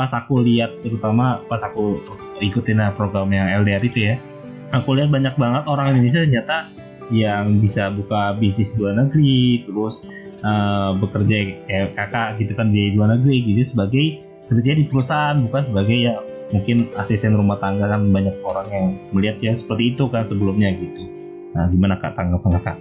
pas 0.00 0.16
aku 0.16 0.40
lihat 0.40 0.80
terutama 0.80 1.44
pas 1.44 1.60
aku 1.60 2.00
ikutin 2.40 2.80
program 2.96 3.28
yang 3.28 3.52
LDR 3.60 3.84
itu 3.84 4.08
ya, 4.08 4.16
aku 4.72 4.96
lihat 4.96 5.12
banyak 5.12 5.36
banget 5.36 5.68
orang 5.68 5.92
Indonesia 5.92 6.24
ternyata 6.24 6.72
yang 7.12 7.60
bisa 7.60 7.92
buka 7.92 8.32
bisnis 8.40 8.72
di 8.72 8.80
luar 8.80 8.96
negeri, 8.96 9.68
terus 9.68 10.08
uh, 10.40 10.96
bekerja 10.96 11.36
kayak 11.68 11.92
kakak 11.92 12.40
gitu 12.40 12.56
kan 12.56 12.72
di 12.72 12.96
luar 12.96 13.12
negeri 13.12 13.44
gitu 13.44 13.76
sebagai 13.76 14.16
kerja 14.48 14.72
di 14.72 14.88
perusahaan 14.88 15.36
bukan 15.44 15.62
sebagai 15.62 15.98
ya 16.00 16.16
mungkin 16.50 16.90
asisten 16.98 17.36
rumah 17.36 17.60
tangga 17.60 17.86
kan 17.86 18.08
banyak 18.10 18.34
orang 18.42 18.66
yang 18.72 18.86
melihat 19.12 19.36
ya 19.38 19.52
seperti 19.52 19.94
itu 19.94 20.08
kan 20.08 20.24
sebelumnya 20.24 20.72
gitu. 20.74 21.06
Nah 21.54 21.68
gimana 21.68 22.00
kak 22.00 22.16
tanggapan 22.16 22.58
kakak? 22.58 22.78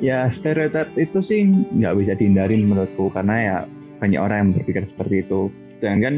Ya 0.00 0.26
stereotip 0.30 0.94
itu 0.96 1.18
sih 1.20 1.50
nggak 1.50 1.94
bisa 1.98 2.12
dihindarin 2.16 2.66
menurutku 2.66 3.10
karena 3.12 3.36
ya 3.36 3.56
banyak 3.98 4.18
orang 4.18 4.36
yang 4.38 4.50
berpikir 4.54 4.82
seperti 4.86 5.26
itu. 5.26 5.50
Dan 5.78 6.02
kan 6.02 6.14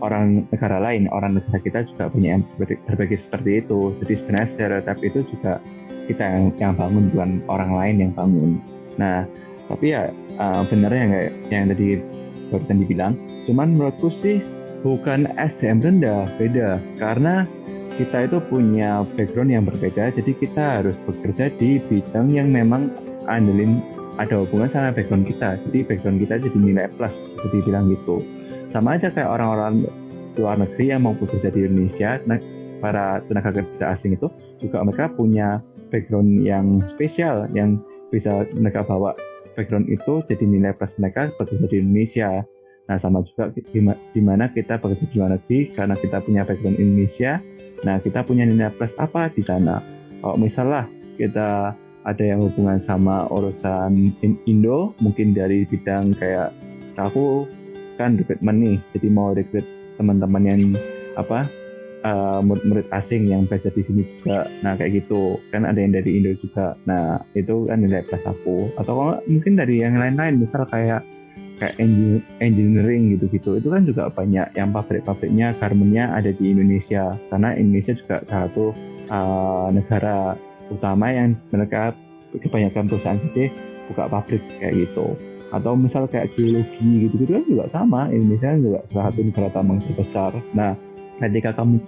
orang 0.00 0.46
negara 0.50 0.78
lain, 0.78 1.10
orang 1.10 1.38
negara 1.38 1.58
kita 1.58 1.84
juga 1.86 2.10
banyak 2.10 2.30
yang 2.30 2.44
berpikir 2.86 3.18
seperti 3.18 3.64
itu. 3.64 3.94
Jadi 4.02 4.12
sebenarnya 4.14 4.48
stereotip 4.48 4.98
itu 5.02 5.20
juga 5.34 5.62
kita 6.08 6.24
yang, 6.24 6.44
yang 6.56 6.72
bangun 6.74 7.12
bukan 7.12 7.30
orang 7.50 7.70
lain 7.76 7.96
yang 8.00 8.12
bangun. 8.16 8.50
Nah 8.96 9.28
tapi 9.68 9.92
ya 9.92 10.08
uh, 10.40 10.64
benar 10.64 10.92
yang 10.94 11.10
yang 11.52 11.64
tadi 11.68 12.00
barusan 12.48 12.80
dibilang 12.80 13.12
Cuman 13.48 13.80
menurutku 13.80 14.12
sih 14.12 14.44
bukan 14.84 15.24
SDM 15.40 15.80
rendah, 15.80 16.28
beda. 16.36 16.76
Karena 17.00 17.48
kita 17.96 18.28
itu 18.28 18.38
punya 18.44 19.08
background 19.16 19.50
yang 19.50 19.64
berbeda, 19.64 20.12
jadi 20.12 20.32
kita 20.36 20.64
harus 20.80 21.00
bekerja 21.02 21.48
di 21.56 21.80
bidang 21.80 22.28
yang 22.28 22.52
memang 22.52 22.92
andelin 23.28 23.84
ada 24.18 24.42
hubungan 24.42 24.66
sama 24.66 24.90
background 24.90 25.28
kita. 25.28 25.60
Jadi 25.68 25.86
background 25.86 26.18
kita 26.24 26.34
jadi 26.42 26.58
nilai 26.58 26.86
plus, 26.98 27.30
jadi 27.38 27.62
bilang 27.62 27.92
gitu. 27.92 28.24
Sama 28.66 28.98
aja 28.98 29.12
kayak 29.12 29.28
orang-orang 29.28 29.86
luar 30.40 30.58
negeri 30.58 30.90
yang 30.94 31.06
mau 31.06 31.14
bekerja 31.14 31.50
di 31.52 31.66
Indonesia, 31.66 32.18
para 32.78 33.22
tenaga 33.26 33.58
kerja 33.58 33.90
asing 33.90 34.14
itu 34.14 34.30
juga 34.62 34.82
mereka 34.86 35.10
punya 35.10 35.62
background 35.90 36.46
yang 36.46 36.78
spesial 36.86 37.50
yang 37.54 37.82
bisa 38.14 38.46
mereka 38.54 38.86
bawa 38.86 39.18
background 39.58 39.90
itu 39.90 40.22
jadi 40.30 40.44
nilai 40.46 40.70
plus 40.78 40.94
mereka 41.02 41.34
bekerja 41.34 41.66
di 41.66 41.82
Indonesia 41.82 42.46
Nah, 42.88 42.96
sama 42.96 43.20
juga 43.20 43.52
di 43.52 44.20
mana 44.24 44.48
kita 44.48 44.80
bekerja 44.80 45.04
di 45.12 45.16
luar 45.20 45.36
negeri 45.36 45.76
karena 45.76 45.92
kita 45.92 46.24
punya 46.24 46.42
background 46.48 46.80
Indonesia. 46.80 47.36
Nah, 47.84 48.00
kita 48.00 48.24
punya 48.24 48.48
nilai 48.48 48.72
plus 48.72 48.96
apa 48.96 49.28
di 49.28 49.44
sana? 49.44 49.84
Kalau 50.24 50.40
misalnya 50.40 50.88
kita 51.20 51.76
ada 52.08 52.24
yang 52.24 52.40
hubungan 52.40 52.80
sama 52.80 53.28
urusan 53.28 54.16
Indo, 54.48 54.96
mungkin 55.04 55.36
dari 55.36 55.68
bidang 55.68 56.16
kayak 56.16 56.56
aku 56.96 57.44
kan 58.00 58.16
recruitment 58.16 58.58
nih, 58.58 58.76
jadi 58.96 59.08
mau 59.12 59.36
rekrut 59.36 59.66
teman-teman 60.00 60.42
yang 60.48 60.62
apa 61.20 61.50
uh, 62.06 62.40
murid-murid 62.40 62.86
asing 62.94 63.28
yang 63.28 63.44
belajar 63.44 63.74
di 63.74 63.82
sini 63.84 64.02
juga. 64.08 64.48
Nah 64.64 64.78
kayak 64.80 65.04
gitu 65.04 65.36
kan 65.52 65.68
ada 65.68 65.76
yang 65.76 65.92
dari 65.92 66.16
Indo 66.16 66.32
juga. 66.38 66.78
Nah 66.88 67.20
itu 67.36 67.68
kan 67.68 67.84
nilai 67.84 68.06
plus 68.08 68.24
aku. 68.24 68.72
Atau 68.80 69.20
mungkin 69.28 69.58
dari 69.58 69.84
yang 69.84 69.98
lain-lain, 69.98 70.40
misal 70.40 70.64
kayak 70.70 71.04
kayak 71.58 71.74
engineering 72.38 73.18
gitu-gitu 73.18 73.58
itu 73.58 73.68
kan 73.68 73.82
juga 73.82 74.06
banyak 74.14 74.54
yang 74.54 74.70
pabrik-pabriknya 74.70 75.58
garmennya 75.58 76.14
ada 76.14 76.30
di 76.30 76.54
Indonesia 76.54 77.18
karena 77.34 77.50
Indonesia 77.58 77.98
juga 77.98 78.22
salah 78.30 78.46
satu 78.46 78.66
uh, 79.10 79.68
negara 79.74 80.38
utama 80.68 81.10
yang 81.12 81.36
mereka 81.52 81.96
kebanyakan 82.36 82.88
perusahaan 82.88 83.20
gede 83.30 83.52
buka 83.88 84.04
pabrik 84.08 84.42
kayak 84.60 84.74
gitu. 84.88 85.16
Atau 85.48 85.72
misal 85.80 86.04
kayak 86.08 86.36
geologi 86.36 87.08
gitu-gitu 87.08 87.32
kan 87.40 87.44
juga 87.48 87.64
sama. 87.72 88.00
Indonesia 88.12 88.52
juga 88.56 88.80
salah 88.84 89.04
satu 89.08 89.20
negara 89.24 89.48
tambang 89.52 89.80
terbesar. 89.84 90.32
Nah 90.52 90.76
ketika 91.18 91.56
kamu 91.56 91.80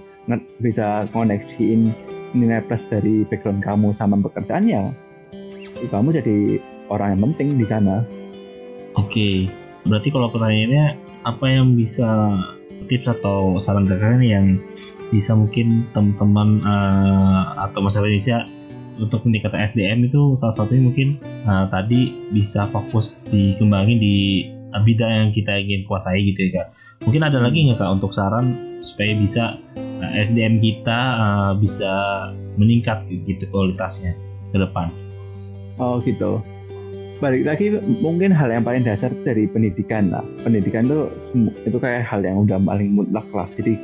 bisa 0.63 1.05
koneksiin 1.13 1.93
nilai 2.33 2.63
plus 2.63 2.87
dari 2.87 3.27
background 3.27 3.67
kamu 3.67 3.91
sama 3.91 4.15
pekerjaannya 4.23 4.95
kamu 5.89 6.09
jadi 6.13 6.37
orang 6.93 7.17
yang 7.17 7.21
penting 7.33 7.49
di 7.57 7.67
sana. 7.67 8.05
Oke 8.99 9.49
berarti 9.87 10.13
kalau 10.13 10.29
pertanyaannya 10.29 11.01
apa 11.25 11.45
yang 11.49 11.73
bisa 11.73 12.37
tips 12.85 13.09
atau 13.09 13.57
saran 13.57 13.89
dari 13.89 14.01
kalian 14.01 14.25
yang 14.25 14.47
bisa 15.09 15.33
mungkin 15.33 15.89
teman-teman 15.97 16.61
uh, 16.63 17.65
atau 17.65 17.81
masyarakat 17.81 18.09
Indonesia 18.13 18.39
untuk 19.01 19.25
meningkatkan 19.25 19.65
SDM 19.65 20.07
itu 20.07 20.37
salah 20.37 20.55
satunya 20.55 20.85
mungkin 20.85 21.17
uh, 21.49 21.67
tadi 21.73 22.29
bisa 22.31 22.69
fokus 22.69 23.25
dikembangin 23.33 23.99
di 23.99 24.47
uh, 24.77 24.83
bidang 24.85 25.11
yang 25.11 25.31
kita 25.33 25.57
ingin 25.57 25.89
kuasai 25.89 26.21
gitu 26.31 26.53
ya 26.53 26.63
kak. 26.63 26.67
Mungkin 27.09 27.25
ada 27.25 27.41
lagi 27.41 27.67
nggak 27.67 27.81
kak 27.81 27.91
untuk 27.91 28.13
saran 28.13 28.79
supaya 28.85 29.17
bisa 29.17 29.57
uh, 29.81 30.11
SDM 30.13 30.61
kita 30.61 30.99
uh, 31.17 31.53
bisa 31.57 31.91
meningkat 32.61 33.09
gitu 33.09 33.49
kualitasnya 33.49 34.13
ke 34.45 34.61
depan. 34.61 34.93
Oh 35.81 35.99
gitu. 36.05 36.45
Balik 37.21 37.45
lagi 37.45 37.77
mungkin 38.01 38.33
hal 38.33 38.49
yang 38.49 38.65
paling 38.65 38.85
dasar 38.85 39.13
dari 39.25 39.49
pendidikan 39.49 40.09
lah. 40.09 40.25
Pendidikan 40.45 40.89
tuh 40.89 41.13
itu 41.65 41.77
kayak 41.77 42.05
hal 42.05 42.25
yang 42.25 42.45
udah 42.45 42.57
paling 42.61 42.97
mutlak 42.97 43.29
lah. 43.33 43.49
Jadi 43.57 43.77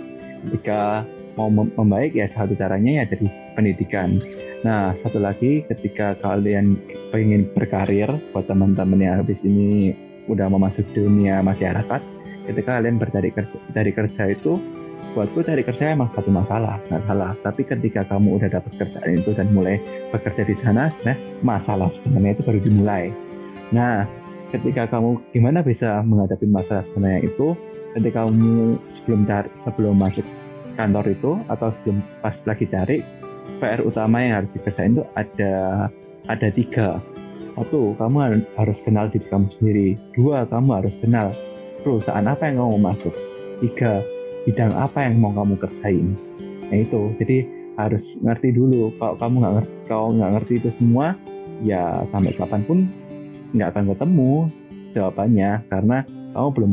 ketika 0.49 1.05
mau 1.37 1.53
membaik 1.53 2.17
ya 2.17 2.27
satu 2.27 2.57
caranya 2.57 3.05
ya 3.05 3.05
dari 3.07 3.29
pendidikan. 3.55 4.19
Nah 4.65 4.97
satu 4.97 5.21
lagi 5.21 5.63
ketika 5.69 6.17
kalian 6.19 6.81
pengen 7.13 7.53
berkarir 7.53 8.09
buat 8.33 8.49
teman-teman 8.49 8.99
yang 8.99 9.15
habis 9.21 9.45
ini 9.45 9.93
udah 10.27 10.51
mau 10.51 10.59
dunia 10.97 11.45
masyarakat, 11.45 12.03
ketika 12.51 12.81
kalian 12.83 12.99
bercari 12.99 13.31
kerja, 13.31 13.59
cari 13.71 13.93
kerja 13.95 14.23
itu 14.33 14.59
buatku 15.17 15.41
cari 15.49 15.65
kerja 15.65 15.97
emang 15.97 16.13
satu 16.13 16.29
masalah, 16.29 16.77
nggak 16.93 17.09
salah. 17.09 17.33
Tapi 17.41 17.63
ketika 17.65 18.05
kamu 18.05 18.37
udah 18.37 18.49
dapat 18.53 18.73
kerjaan 18.77 19.17
itu 19.17 19.33
dan 19.33 19.49
mulai 19.57 19.81
bekerja 20.13 20.45
di 20.45 20.53
sana, 20.53 20.93
sebenarnya 20.93 21.41
masalah 21.41 21.89
sebenarnya 21.89 22.37
itu 22.37 22.43
baru 22.45 22.61
dimulai. 22.61 23.05
Nah, 23.73 24.05
ketika 24.53 24.85
kamu 24.87 25.17
gimana 25.33 25.65
bisa 25.65 26.05
menghadapi 26.05 26.45
masalah 26.45 26.85
sebenarnya 26.85 27.33
itu, 27.33 27.57
ketika 27.97 28.29
kamu 28.29 28.77
sebelum 28.93 29.25
cari, 29.25 29.49
sebelum 29.65 29.97
masuk 29.97 30.27
kantor 30.77 31.11
itu 31.11 31.41
atau 31.49 31.73
sebelum 31.73 32.05
pas 32.21 32.37
lagi 32.45 32.69
cari 32.69 33.01
PR 33.59 33.81
utama 33.81 34.21
yang 34.21 34.45
harus 34.45 34.53
dikerjain 34.53 34.95
itu 34.95 35.05
ada 35.17 35.55
ada 36.29 36.49
tiga 36.53 37.01
satu 37.57 37.97
kamu 37.97 38.45
harus 38.61 38.79
kenal 38.85 39.09
diri 39.09 39.25
kamu 39.33 39.49
sendiri 39.49 39.89
dua 40.13 40.45
kamu 40.45 40.85
harus 40.85 41.01
kenal 41.01 41.33
perusahaan 41.81 42.29
apa 42.29 42.53
yang 42.53 42.61
kamu 42.61 42.77
masuk 42.85 43.15
tiga 43.65 44.05
bidang 44.45 44.77
apa 44.77 45.09
yang 45.09 45.17
mau 45.17 45.33
kamu 45.33 45.57
kerjain 45.57 46.13
nah 46.69 46.77
itu 46.77 47.17
jadi 47.17 47.49
harus 47.81 48.21
ngerti 48.21 48.53
dulu 48.53 48.93
kalau 49.01 49.17
kamu 49.17 49.35
nggak 49.41 49.55
ngerti 49.57 49.73
kalau 49.89 50.09
nggak 50.13 50.31
ngerti 50.37 50.53
itu 50.61 50.71
semua 50.73 51.17
ya 51.65 52.05
sampai 52.05 52.37
kapan 52.37 52.63
pun 52.69 52.79
nggak 53.57 53.73
akan 53.73 53.85
ketemu 53.97 54.33
jawabannya 54.93 55.51
karena 55.73 55.99
kamu 56.37 56.49
belum 56.53 56.69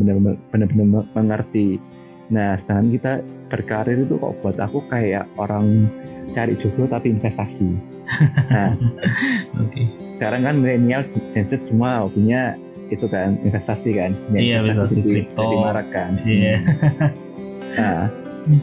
benar-benar 0.51 1.03
mengerti 1.15 1.79
nah 2.27 2.59
sedangkan 2.59 2.87
kita 2.91 3.13
berkarir 3.53 4.01
itu 4.01 4.17
kok 4.17 4.33
buat 4.41 4.57
aku 4.57 4.81
kayak 4.89 5.29
orang 5.37 5.85
cari 6.33 6.57
jodoh 6.57 6.89
tapi 6.89 7.13
investasi. 7.13 7.69
Nah, 8.49 8.73
okay. 9.61 9.85
sekarang 10.17 10.49
kan 10.49 10.57
milenial 10.57 11.05
Gen 11.29 11.45
Z 11.45 11.61
semua 11.61 12.09
punya 12.09 12.57
itu 12.89 13.05
kan 13.05 13.37
investasi 13.45 13.93
kan, 13.93 14.17
iya, 14.33 14.65
investasi 14.65 15.05
kripto, 15.05 15.45
di 15.45 15.57
marak 15.61 15.87
kan. 15.93 16.17
Iya. 16.25 16.57
nah, 17.77 18.09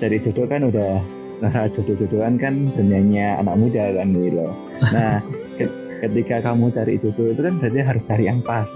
cari 0.02 0.18
jodoh 0.18 0.50
kan 0.50 0.66
udah 0.66 0.98
nah 1.40 1.64
jodoh-jodohan 1.72 2.36
kan 2.36 2.68
dunianya 2.76 3.40
anak 3.40 3.56
muda 3.56 3.96
kan 3.96 4.12
gitu 4.12 4.44
Nah, 4.92 5.24
ketika 6.04 6.36
kamu 6.44 6.68
cari 6.74 7.00
jodoh 7.00 7.32
itu 7.32 7.40
kan 7.40 7.54
berarti 7.62 7.78
harus 7.80 8.02
cari 8.04 8.24
yang 8.28 8.42
pas. 8.42 8.68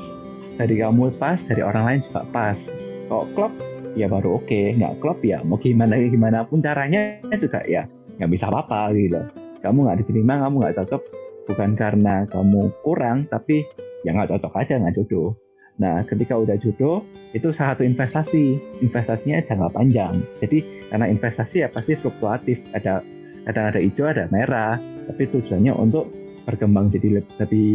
Dari 0.55 0.79
kamu 0.79 1.19
pas, 1.19 1.43
dari 1.45 1.61
orang 1.61 1.85
lain 1.91 2.01
juga 2.07 2.23
pas. 2.31 2.71
Kok 3.11 3.25
klop 3.37 3.53
ya 3.95 4.11
baru 4.11 4.43
oke 4.43 4.51
okay. 4.51 4.75
nggak 4.75 5.01
klop 5.01 5.23
ya. 5.23 5.41
Mau 5.47 5.57
gimana 5.57 5.99
gimana 5.99 6.43
pun 6.45 6.59
caranya 6.59 7.19
juga 7.39 7.63
ya. 7.65 7.87
Nggak 8.19 8.31
bisa 8.31 8.51
apa-apa 8.51 8.95
gitu. 8.95 9.23
Kamu 9.63 9.87
nggak 9.87 9.99
diterima 10.05 10.43
kamu 10.43 10.55
nggak 10.61 10.77
cocok. 10.83 11.03
Bukan 11.45 11.71
karena 11.79 12.27
kamu 12.29 12.73
kurang 12.83 13.31
tapi 13.31 13.65
ya 14.03 14.13
nggak 14.13 14.37
cocok 14.37 14.53
aja 14.61 14.79
nggak 14.83 14.95
jodoh. 14.99 15.33
Nah 15.81 16.07
ketika 16.07 16.39
udah 16.39 16.59
jodoh 16.59 17.07
itu 17.33 17.49
salah 17.55 17.79
satu 17.79 17.87
investasi. 17.87 18.59
Investasinya 18.83 19.41
jangka 19.41 19.71
panjang. 19.73 20.21
Jadi 20.43 20.91
karena 20.91 21.07
investasi 21.09 21.65
ya 21.65 21.69
pasti 21.71 21.95
fluktuatif. 21.95 22.61
Ada 22.75 23.01
kadang 23.47 23.65
ada 23.73 23.81
hijau 23.81 24.11
ada 24.11 24.27
merah. 24.29 24.77
Tapi 25.05 25.29
tujuannya 25.31 25.73
untuk 25.77 26.09
berkembang 26.45 26.93
jadi 26.93 27.21
lebih, 27.21 27.35
lebih 27.41 27.73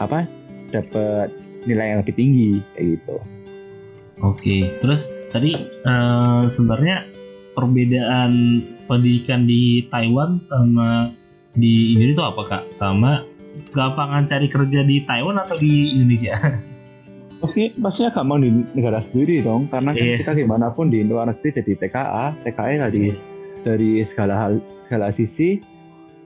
apa 0.00 0.24
dapat 0.72 1.28
nilai 1.68 1.92
yang 1.92 1.98
lebih 2.00 2.16
tinggi 2.16 2.50
kayak 2.72 2.96
gitu 2.96 3.16
Oke, 4.20 4.76
terus 4.84 5.08
tadi 5.32 5.56
uh, 5.88 6.44
sebenarnya 6.44 7.08
perbedaan 7.56 8.62
pendidikan 8.84 9.48
di 9.48 9.88
Taiwan 9.88 10.36
sama 10.36 11.16
di 11.56 11.96
Indonesia 11.96 12.20
itu 12.20 12.24
apa 12.24 12.42
kak? 12.44 12.62
Sama 12.68 13.24
gampang 13.72 14.28
cari 14.28 14.46
kerja 14.46 14.84
di 14.84 15.08
Taiwan 15.08 15.40
atau 15.40 15.56
di 15.56 15.96
Indonesia? 15.96 16.36
Oke, 17.46 17.72
pastinya 17.80 18.12
gampang 18.12 18.44
di 18.44 18.52
negara 18.76 19.00
sendiri 19.00 19.40
dong, 19.40 19.72
karena 19.72 19.96
yeah. 19.96 20.20
kita 20.20 20.36
gimana 20.36 20.68
pun 20.68 20.92
di 20.92 21.00
luar 21.00 21.32
negeri 21.32 21.56
jadi 21.56 21.72
TKA, 21.80 22.44
TKA 22.44 22.92
tadi 22.92 23.08
yeah. 23.08 23.16
dari 23.64 24.04
segala 24.04 24.34
hal, 24.36 24.52
segala 24.84 25.08
sisi 25.08 25.64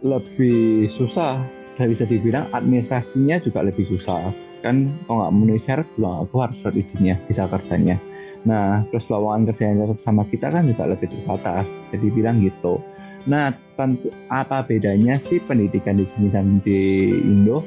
lebih 0.03 0.91
susah. 0.91 1.47
Saya 1.79 1.91
bisa 1.91 2.07
dibilang 2.07 2.51
administrasinya 2.55 3.39
juga 3.43 3.63
lebih 3.63 3.87
susah 3.87 4.31
kan 4.65 4.89
kalau 5.05 5.21
nggak 5.21 5.33
memenuhi 5.37 5.61
syarat 5.61 5.89
belum 6.01 6.25
aku 6.25 6.37
harus 6.41 6.57
surat 6.65 6.75
izinnya 6.81 7.21
bisa 7.29 7.45
kerjanya. 7.45 8.01
Nah 8.49 8.89
terus 8.89 9.13
lowongan 9.13 9.53
kerja 9.53 9.65
yang 9.69 9.77
cocok 9.85 10.01
sama 10.01 10.25
kita 10.33 10.49
kan 10.49 10.65
juga 10.65 10.89
lebih 10.89 11.13
terbatas. 11.13 11.85
Jadi 11.93 12.07
bilang 12.09 12.41
gitu. 12.41 12.81
Nah 13.29 13.53
tentu 13.77 14.09
apa 14.33 14.65
bedanya 14.65 15.21
sih 15.21 15.37
pendidikan 15.45 16.01
di 16.01 16.09
sini 16.09 16.33
dan 16.33 16.65
di 16.65 17.13
Indo? 17.13 17.61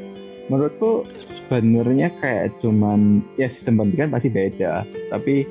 Menurutku 0.49 1.05
sebenarnya 1.27 2.10
kayak 2.17 2.57
cuman 2.63 3.21
ya 3.38 3.45
sistem 3.45 3.83
pendidikan 3.83 4.10
pasti 4.10 4.33
beda. 4.33 4.81
Tapi 5.13 5.45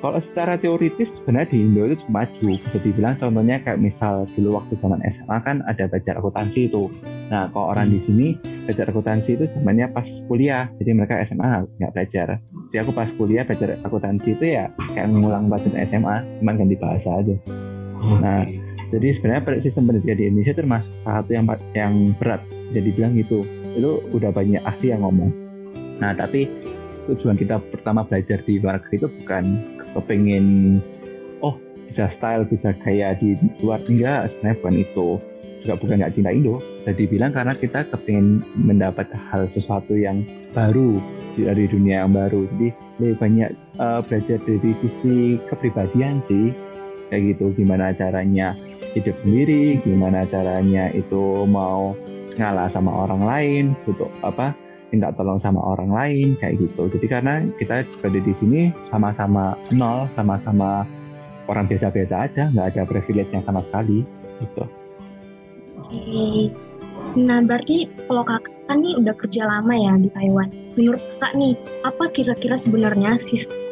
kalau 0.00 0.20
secara 0.20 0.60
teoritis 0.60 1.18
sebenarnya 1.20 1.52
di 1.52 1.58
Indo 1.66 1.82
itu 1.88 2.04
maju. 2.08 2.56
Bisa 2.62 2.78
dibilang 2.80 3.20
contohnya 3.20 3.60
kayak 3.64 3.80
misal 3.80 4.24
dulu 4.36 4.60
waktu 4.60 4.80
zaman 4.80 5.00
SMA 5.08 5.38
kan 5.44 5.60
ada 5.68 5.88
belajar 5.88 6.16
akuntansi 6.20 6.72
itu 6.72 6.88
nah 7.26 7.50
kalau 7.50 7.74
orang 7.74 7.90
di 7.90 7.98
sini 7.98 8.38
belajar 8.66 8.90
akuntansi 8.90 9.38
itu 9.38 9.44
zamannya 9.50 9.90
pas 9.94 10.06
kuliah. 10.26 10.66
Jadi 10.82 10.90
mereka 10.94 11.22
SMA 11.22 11.66
nggak 11.78 11.92
belajar. 11.94 12.42
Jadi 12.42 12.78
aku 12.82 12.92
pas 12.92 13.10
kuliah 13.14 13.46
belajar 13.46 13.78
akuntansi 13.86 14.34
itu 14.34 14.44
ya 14.58 14.74
kayak 14.94 15.06
mengulang 15.10 15.46
pelajaran 15.46 15.78
SMA 15.86 16.16
cuman 16.42 16.54
ganti 16.58 16.76
bahasa 16.76 17.22
aja. 17.22 17.34
Nah 18.22 18.42
jadi 18.90 19.08
sebenarnya 19.10 19.58
sistem 19.62 19.90
pendidikan 19.90 20.18
di 20.18 20.24
Indonesia 20.30 20.52
itu 20.54 20.60
termasuk 20.62 20.92
salah 21.02 21.22
satu 21.22 21.30
yang 21.34 21.44
yang 21.74 21.94
berat 22.18 22.42
jadi 22.74 22.88
bilang 22.90 23.12
gitu. 23.14 23.46
Itu 23.78 24.02
udah 24.10 24.30
banyak 24.34 24.62
ahli 24.66 24.94
yang 24.94 25.06
ngomong. 25.06 25.30
Nah 26.02 26.14
tapi 26.14 26.50
tujuan 27.06 27.38
kita 27.38 27.62
pertama 27.70 28.02
belajar 28.02 28.42
di 28.42 28.58
luar 28.58 28.82
negeri 28.82 28.94
itu 28.98 29.08
bukan 29.22 29.44
kepengen 29.94 30.46
oh 31.38 31.54
bisa 31.86 32.10
style 32.10 32.42
bisa 32.46 32.74
kayak 32.82 33.22
di 33.22 33.38
luar. 33.62 33.78
Enggak 33.86 34.34
sebenarnya 34.34 34.58
bukan 34.58 34.76
itu 34.82 35.08
juga 35.66 35.74
bukan 35.82 35.98
nggak 35.98 36.14
cinta 36.14 36.30
Indo 36.30 36.62
jadi 36.86 37.02
bilang 37.10 37.34
karena 37.34 37.58
kita 37.58 37.82
kepengen 37.90 38.46
mendapat 38.54 39.10
hal 39.10 39.50
sesuatu 39.50 39.98
yang 39.98 40.22
baru 40.54 41.02
dari 41.34 41.66
dunia 41.66 42.06
yang 42.06 42.14
baru 42.14 42.46
jadi 42.56 42.68
lebih 43.02 43.16
banyak 43.18 43.50
uh, 43.82 44.00
belajar 44.00 44.38
dari 44.46 44.72
sisi 44.72 45.36
kepribadian 45.50 46.22
sih 46.22 46.54
kayak 47.10 47.36
gitu 47.36 47.52
gimana 47.58 47.90
caranya 47.92 48.54
hidup 48.94 49.18
sendiri 49.20 49.82
gimana 49.82 50.24
caranya 50.30 50.88
itu 50.94 51.44
mau 51.44 51.92
ngalah 52.38 52.70
sama 52.70 52.92
orang 53.04 53.22
lain 53.26 53.64
untuk 53.84 54.08
apa 54.22 54.54
minta 54.94 55.10
tolong 55.12 55.40
sama 55.40 55.58
orang 55.62 55.90
lain 55.90 56.38
kayak 56.38 56.62
gitu. 56.62 56.86
Jadi 56.88 57.06
karena 57.10 57.42
kita 57.58 57.82
berada 57.98 58.20
di 58.22 58.34
sini 58.36 58.60
sama-sama 58.86 59.58
nol, 59.74 60.06
sama-sama 60.14 60.86
orang 61.50 61.66
biasa-biasa 61.66 62.14
aja, 62.26 62.42
nggak 62.54 62.66
ada 62.74 62.82
privilege 62.86 63.34
yang 63.34 63.42
sama 63.42 63.62
sekali 63.62 64.06
gitu. 64.42 64.64
Oke. 65.80 66.50
Nah 67.16 67.40
berarti 67.44 67.88
kalau 68.08 68.24
kakak 68.24 68.52
kan 68.66 68.82
nih 68.82 68.98
udah 68.98 69.14
kerja 69.14 69.46
lama 69.46 69.74
ya 69.76 69.94
di 69.96 70.10
Taiwan. 70.10 70.48
Menurut 70.74 71.00
kakak 71.16 71.32
nih, 71.38 71.52
apa 71.86 72.04
kira-kira 72.12 72.56
sebenarnya 72.58 73.16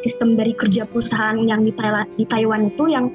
sistem 0.01 0.39
dari 0.39 0.55
kerja 0.55 0.87
perusahaan 0.87 1.37
yang 1.37 1.61
di 1.61 1.75
Taiwan, 1.75 2.07
di 2.15 2.25
Taiwan 2.25 2.71
itu 2.71 2.89
yang 2.89 3.11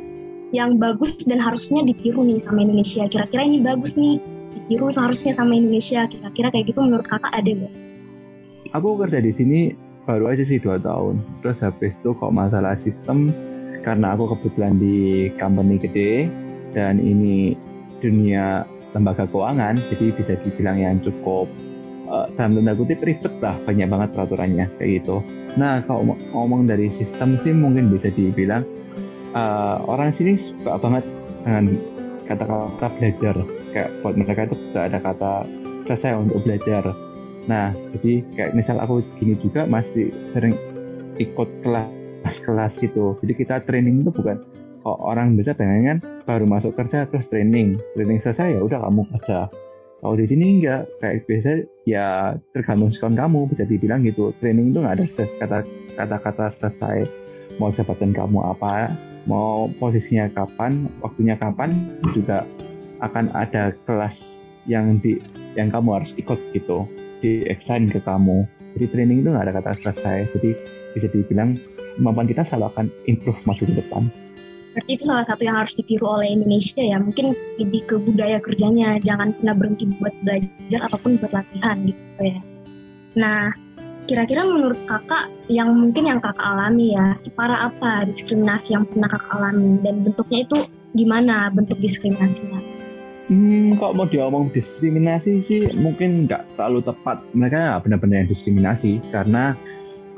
yang 0.51 0.83
bagus 0.83 1.23
dan 1.25 1.39
harusnya 1.39 1.87
ditiru 1.87 2.27
nih 2.27 2.39
sama 2.43 2.67
Indonesia 2.67 3.07
kira-kira 3.07 3.47
ini 3.47 3.63
bagus 3.63 3.95
nih 3.95 4.19
ditiru 4.59 4.91
seharusnya 4.91 5.31
sama 5.31 5.55
Indonesia 5.55 6.11
kira-kira 6.11 6.51
kayak 6.51 6.75
gitu 6.75 6.83
menurut 6.83 7.07
kakak 7.07 7.31
ada 7.31 7.51
nggak? 7.51 7.75
Aku 8.75 8.99
kerja 8.99 9.23
di 9.23 9.31
sini 9.31 9.61
baru 10.11 10.35
aja 10.35 10.43
sih 10.43 10.59
dua 10.59 10.83
tahun 10.83 11.23
terus 11.43 11.63
habis 11.63 12.03
itu 12.03 12.11
kok 12.19 12.35
masalah 12.35 12.75
sistem 12.75 13.31
karena 13.87 14.19
aku 14.19 14.35
kebetulan 14.37 14.77
di 14.83 15.31
company 15.39 15.79
gede 15.79 16.27
dan 16.75 16.99
ini 16.99 17.55
dunia 18.03 18.67
lembaga 18.95 19.27
keuangan 19.31 19.79
jadi 19.95 20.07
bisa 20.15 20.35
dibilang 20.43 20.79
yang 20.79 20.99
cukup 20.99 21.47
uh, 22.11 22.27
dalam 22.35 22.59
tanda 22.59 22.75
kutip 22.75 23.01
ribet 23.01 23.35
lah 23.39 23.55
banyak 23.65 23.87
banget 23.87 24.09
peraturannya 24.13 24.67
kayak 24.77 24.91
gitu. 25.03 25.23
Nah 25.55 25.83
kalau 25.87 26.19
ngomong 26.35 26.67
dari 26.67 26.91
sistem 26.91 27.39
sih 27.39 27.55
mungkin 27.55 27.89
bisa 27.89 28.11
dibilang 28.11 28.67
uh, 29.33 29.83
orang 29.87 30.11
sini 30.11 30.35
suka 30.35 30.77
banget 30.83 31.07
dengan 31.43 31.79
kata-kata 32.27 32.87
belajar. 32.99 33.37
Kayak 33.71 33.91
buat 34.03 34.15
mereka 34.19 34.41
itu 34.51 34.57
gak 34.75 34.85
ada 34.91 34.99
kata 34.99 35.33
selesai 35.87 36.19
untuk 36.19 36.43
belajar. 36.43 36.83
Nah 37.47 37.71
jadi 37.97 38.27
kayak 38.35 38.53
misal 38.59 38.83
aku 38.83 39.07
gini 39.23 39.39
juga 39.39 39.65
masih 39.71 40.11
sering 40.27 40.55
ikut 41.23 41.49
kelas-kelas 41.63 42.83
gitu. 42.83 43.15
Jadi 43.23 43.33
kita 43.39 43.63
training 43.63 44.03
itu 44.03 44.11
bukan 44.11 44.43
orang 44.85 45.37
bisa 45.37 45.53
pengen 45.53 45.85
kan 45.85 45.99
baru 46.25 46.49
masuk 46.49 46.73
kerja 46.77 47.05
terus 47.09 47.29
training. 47.29 47.77
Training 47.97 48.21
selesai 48.21 48.57
ya 48.57 48.61
udah 48.65 48.81
kamu 48.89 49.03
kerja. 49.17 49.49
Kalau 50.01 50.17
di 50.17 50.25
sini 50.25 50.61
enggak 50.61 50.89
kayak 51.05 51.29
biasa 51.29 51.51
ya 51.85 52.33
tergantung 52.57 52.89
skon 52.89 53.13
kamu 53.13 53.45
bisa 53.53 53.69
dibilang 53.69 54.01
gitu. 54.01 54.33
Training 54.41 54.73
itu 54.73 54.81
nggak 54.81 54.97
ada 54.97 55.05
kata 55.13 55.59
kata-kata 56.01 56.47
selesai. 56.49 57.05
Mau 57.61 57.69
jabatan 57.69 58.17
kamu 58.17 58.41
apa 58.41 58.97
mau 59.29 59.69
posisinya 59.77 60.33
kapan 60.33 60.89
waktunya 61.05 61.37
kapan 61.37 62.01
juga 62.17 62.49
akan 63.05 63.29
ada 63.37 63.77
kelas 63.85 64.41
yang 64.65 64.97
di 65.05 65.21
yang 65.53 65.69
kamu 65.69 66.01
harus 66.01 66.17
ikut 66.17 66.41
gitu. 66.57 66.89
Di 67.21 67.45
assign 67.53 67.93
ke 67.93 68.01
kamu. 68.01 68.49
Jadi 68.81 68.87
training 68.89 69.21
itu 69.21 69.29
nggak 69.29 69.45
ada 69.45 69.55
kata 69.61 69.77
selesai. 69.77 70.33
Jadi 70.33 70.51
bisa 70.97 71.07
dibilang 71.13 71.61
kemampuan 72.01 72.25
kita 72.25 72.41
selalu 72.41 72.73
akan 72.73 72.87
improve 73.05 73.45
maju 73.45 73.63
ke 73.69 73.75
depan 73.77 74.09
Berarti 74.71 74.91
itu 74.95 75.05
salah 75.07 75.27
satu 75.27 75.43
yang 75.43 75.59
harus 75.59 75.75
ditiru 75.75 76.07
oleh 76.07 76.31
Indonesia 76.31 76.79
ya. 76.79 77.03
Mungkin 77.03 77.35
lebih 77.59 77.83
ke 77.91 77.95
budaya 77.99 78.39
kerjanya, 78.39 79.03
jangan 79.03 79.35
pernah 79.35 79.55
berhenti 79.59 79.91
buat 79.99 80.15
belajar 80.23 80.81
ataupun 80.87 81.19
buat 81.19 81.33
latihan 81.35 81.77
gitu 81.91 82.03
ya. 82.23 82.41
Nah, 83.19 83.51
kira-kira 84.07 84.47
menurut 84.47 84.79
kakak 84.87 85.31
yang 85.51 85.75
mungkin 85.75 86.07
yang 86.07 86.23
kakak 86.23 86.43
alami 86.47 86.95
ya, 86.95 87.15
separah 87.19 87.75
apa 87.75 88.07
diskriminasi 88.07 88.79
yang 88.79 88.87
pernah 88.87 89.11
kakak 89.11 89.31
alami 89.35 89.83
dan 89.83 90.07
bentuknya 90.07 90.47
itu 90.47 90.59
gimana 90.95 91.51
bentuk 91.51 91.79
diskriminasinya? 91.83 92.63
Hmm, 93.31 93.79
kok 93.79 93.95
mau 93.95 94.11
diomong 94.11 94.51
diskriminasi 94.51 95.39
sih 95.39 95.63
mungkin 95.79 96.27
nggak 96.27 96.59
terlalu 96.59 96.83
tepat. 96.83 97.23
Mereka 97.31 97.79
benar-benar 97.87 98.27
yang 98.27 98.31
diskriminasi 98.31 98.99
karena 99.15 99.55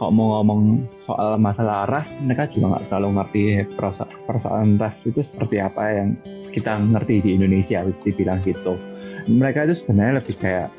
kalau 0.03 0.19
mau 0.19 0.43
ngomong 0.43 0.83
soal 1.07 1.39
masalah 1.39 1.87
ras 1.87 2.19
mereka 2.19 2.51
juga 2.51 2.75
nggak 2.75 2.91
terlalu 2.91 3.23
ngerti 3.23 3.43
persoalan 4.27 4.75
ras 4.75 5.07
itu 5.07 5.23
seperti 5.23 5.63
apa 5.63 5.79
yang 5.95 6.19
kita 6.51 6.75
ngerti 6.75 7.23
di 7.23 7.39
Indonesia 7.39 7.87
harus 7.87 7.95
dibilang 8.03 8.43
gitu. 8.43 8.75
Mereka 9.31 9.71
itu 9.71 9.79
sebenarnya 9.79 10.19
lebih 10.19 10.43
kayak 10.43 10.75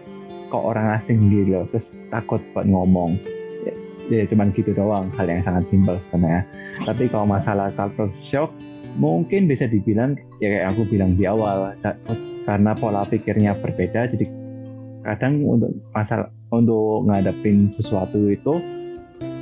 kok 0.51 0.59
orang 0.59 0.91
asing 0.99 1.31
gitu 1.31 1.55
loh? 1.55 1.63
Terus 1.71 2.03
takut 2.11 2.43
buat 2.51 2.67
ngomong. 2.67 3.15
Ya, 3.63 3.73
ya 4.11 4.23
cuman 4.27 4.51
gitu 4.51 4.75
doang 4.75 5.07
hal 5.15 5.31
yang 5.31 5.39
sangat 5.39 5.71
simpel 5.71 6.03
sebenarnya. 6.03 6.43
Tapi 6.83 7.07
kalau 7.07 7.23
masalah 7.23 7.71
culture 7.79 8.11
shock 8.11 8.51
mungkin 8.99 9.47
bisa 9.47 9.71
dibilang 9.71 10.19
ya 10.43 10.51
kayak 10.51 10.67
aku 10.75 10.83
bilang 10.91 11.15
di 11.15 11.23
awal 11.23 11.71
karena 12.43 12.75
pola 12.75 13.07
pikirnya 13.07 13.55
berbeda 13.55 14.05
jadi 14.11 14.25
kadang 15.07 15.41
untuk 15.47 15.73
masalah 15.95 16.27
untuk 16.53 17.07
ngadepin 17.09 17.71
sesuatu 17.73 18.29
itu 18.29 18.82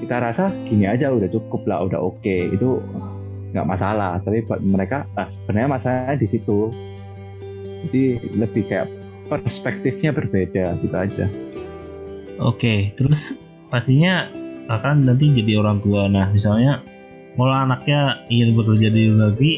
kita 0.01 0.17
rasa 0.17 0.49
gini 0.65 0.89
aja 0.89 1.13
udah 1.13 1.29
cukup 1.29 1.61
lah 1.69 1.85
udah 1.85 2.01
oke. 2.01 2.19
Okay. 2.25 2.49
itu 2.49 2.81
nggak 3.53 3.67
masalah. 3.69 4.17
Tapi 4.25 4.43
buat 4.49 4.59
mereka 4.65 5.05
ah, 5.15 5.29
sebenarnya 5.29 5.69
masalahnya 5.69 6.15
di 6.17 6.27
situ. 6.27 6.73
Jadi 7.87 8.03
lebih 8.37 8.65
kayak 8.69 8.89
perspektifnya 9.29 10.11
berbeda 10.11 10.81
gitu 10.81 10.95
aja. 10.97 11.25
Oke 12.41 12.57
okay, 12.57 12.79
terus 12.97 13.37
pastinya 13.69 14.27
akan 14.67 15.05
nanti 15.05 15.29
jadi 15.29 15.61
orang 15.61 15.77
tua. 15.79 16.09
Nah 16.09 16.29
misalnya 16.33 16.81
kalau 17.37 17.55
anaknya 17.55 18.27
ingin 18.27 18.57
bekerja 18.57 18.91
di 18.91 19.07
luar 19.07 19.31
negeri 19.31 19.53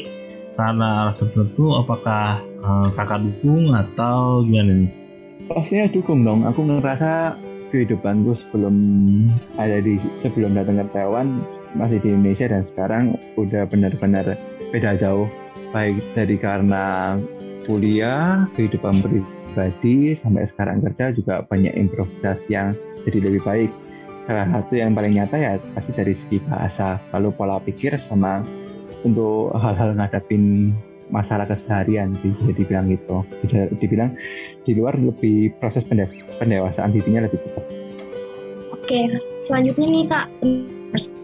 karena 0.54 1.06
alasan 1.06 1.34
tertentu 1.34 1.74
apakah 1.74 2.38
uh, 2.62 2.88
kakak 2.94 3.26
dukung 3.26 3.74
atau 3.74 4.46
gimana 4.46 4.86
nih? 4.86 4.90
Pastinya 5.50 5.86
dukung 5.90 6.22
dong. 6.22 6.46
Aku 6.46 6.62
ngerasa 6.62 7.34
kehidupanku 7.74 8.30
sebelum 8.38 8.76
ada 9.58 9.82
di 9.82 9.98
sebelum 10.22 10.54
datang 10.54 10.78
ke 10.78 10.86
Taiwan 10.94 11.42
masih 11.74 11.98
di 11.98 12.14
Indonesia 12.14 12.46
dan 12.46 12.62
sekarang 12.62 13.18
udah 13.34 13.66
benar-benar 13.66 14.38
beda 14.70 14.94
jauh. 14.94 15.26
Baik 15.74 15.98
dari 16.14 16.38
karena 16.38 17.18
kuliah 17.66 18.46
kehidupan 18.54 19.02
pribadi 19.02 20.14
sampai 20.14 20.46
sekarang 20.46 20.86
kerja 20.86 21.10
juga 21.10 21.42
banyak 21.42 21.74
improvisasi 21.74 22.54
yang 22.54 22.78
jadi 23.02 23.18
lebih 23.26 23.42
baik. 23.42 23.70
Salah 24.30 24.46
satu 24.54 24.78
yang 24.78 24.94
paling 24.94 25.18
nyata 25.18 25.34
ya 25.34 25.58
pasti 25.74 25.90
dari 25.90 26.14
segi 26.14 26.38
bahasa. 26.46 27.02
Lalu 27.10 27.34
pola 27.34 27.58
pikir 27.58 27.98
sama 27.98 28.46
untuk 29.02 29.50
hal-hal 29.58 29.98
ngadapin 29.98 30.72
masalah 31.12 31.44
keseharian 31.48 32.16
sih 32.16 32.32
bisa 32.36 32.52
dibilang 32.54 32.86
gitu. 32.92 33.24
Bisa 33.44 33.68
dibilang 33.80 34.16
di 34.64 34.72
luar 34.76 34.96
lebih 34.96 35.52
proses 35.60 35.84
pendewasaan 36.38 36.92
dirinya 36.94 37.26
lebih 37.26 37.40
cepat. 37.44 37.64
Oke 38.72 39.08
selanjutnya 39.40 39.86
nih 39.88 40.04
kak 40.12 40.26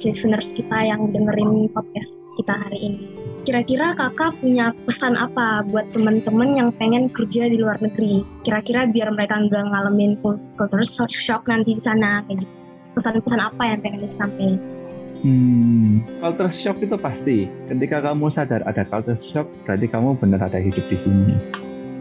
listeners 0.01 0.57
kita 0.57 0.79
yang 0.83 1.13
dengerin 1.13 1.69
podcast 1.71 2.25
kita 2.41 2.57
hari 2.57 2.79
ini. 2.81 3.05
Kira-kira 3.45 3.97
kakak 3.97 4.37
punya 4.41 4.73
pesan 4.85 5.17
apa 5.17 5.65
buat 5.69 5.89
teman-teman 5.97 6.57
yang 6.57 6.69
pengen 6.77 7.09
kerja 7.13 7.49
di 7.49 7.61
luar 7.61 7.81
negeri? 7.81 8.25
Kira-kira 8.45 8.89
biar 8.89 9.13
mereka 9.13 9.41
nggak 9.41 9.65
ngalamin 9.71 10.17
culture 10.57 10.85
shock 11.09 11.45
nanti 11.49 11.77
di 11.77 11.83
sana 11.83 12.25
kayak 12.29 12.45
gitu. 12.45 12.55
Pesan-pesan 12.97 13.41
apa 13.41 13.63
yang 13.65 13.79
pengen 13.81 14.01
disampaikan 14.03 14.80
Hmm, 15.21 16.01
culture 16.25 16.49
shock 16.49 16.81
itu 16.81 16.97
pasti. 16.97 17.45
Ketika 17.69 18.01
kamu 18.01 18.33
sadar 18.33 18.65
ada 18.65 18.89
culture 18.89 19.21
shock, 19.21 19.45
berarti 19.69 19.87
kamu 19.93 20.17
benar 20.17 20.49
ada 20.49 20.57
hidup 20.57 20.85
di 20.89 20.97
sini. 20.97 21.37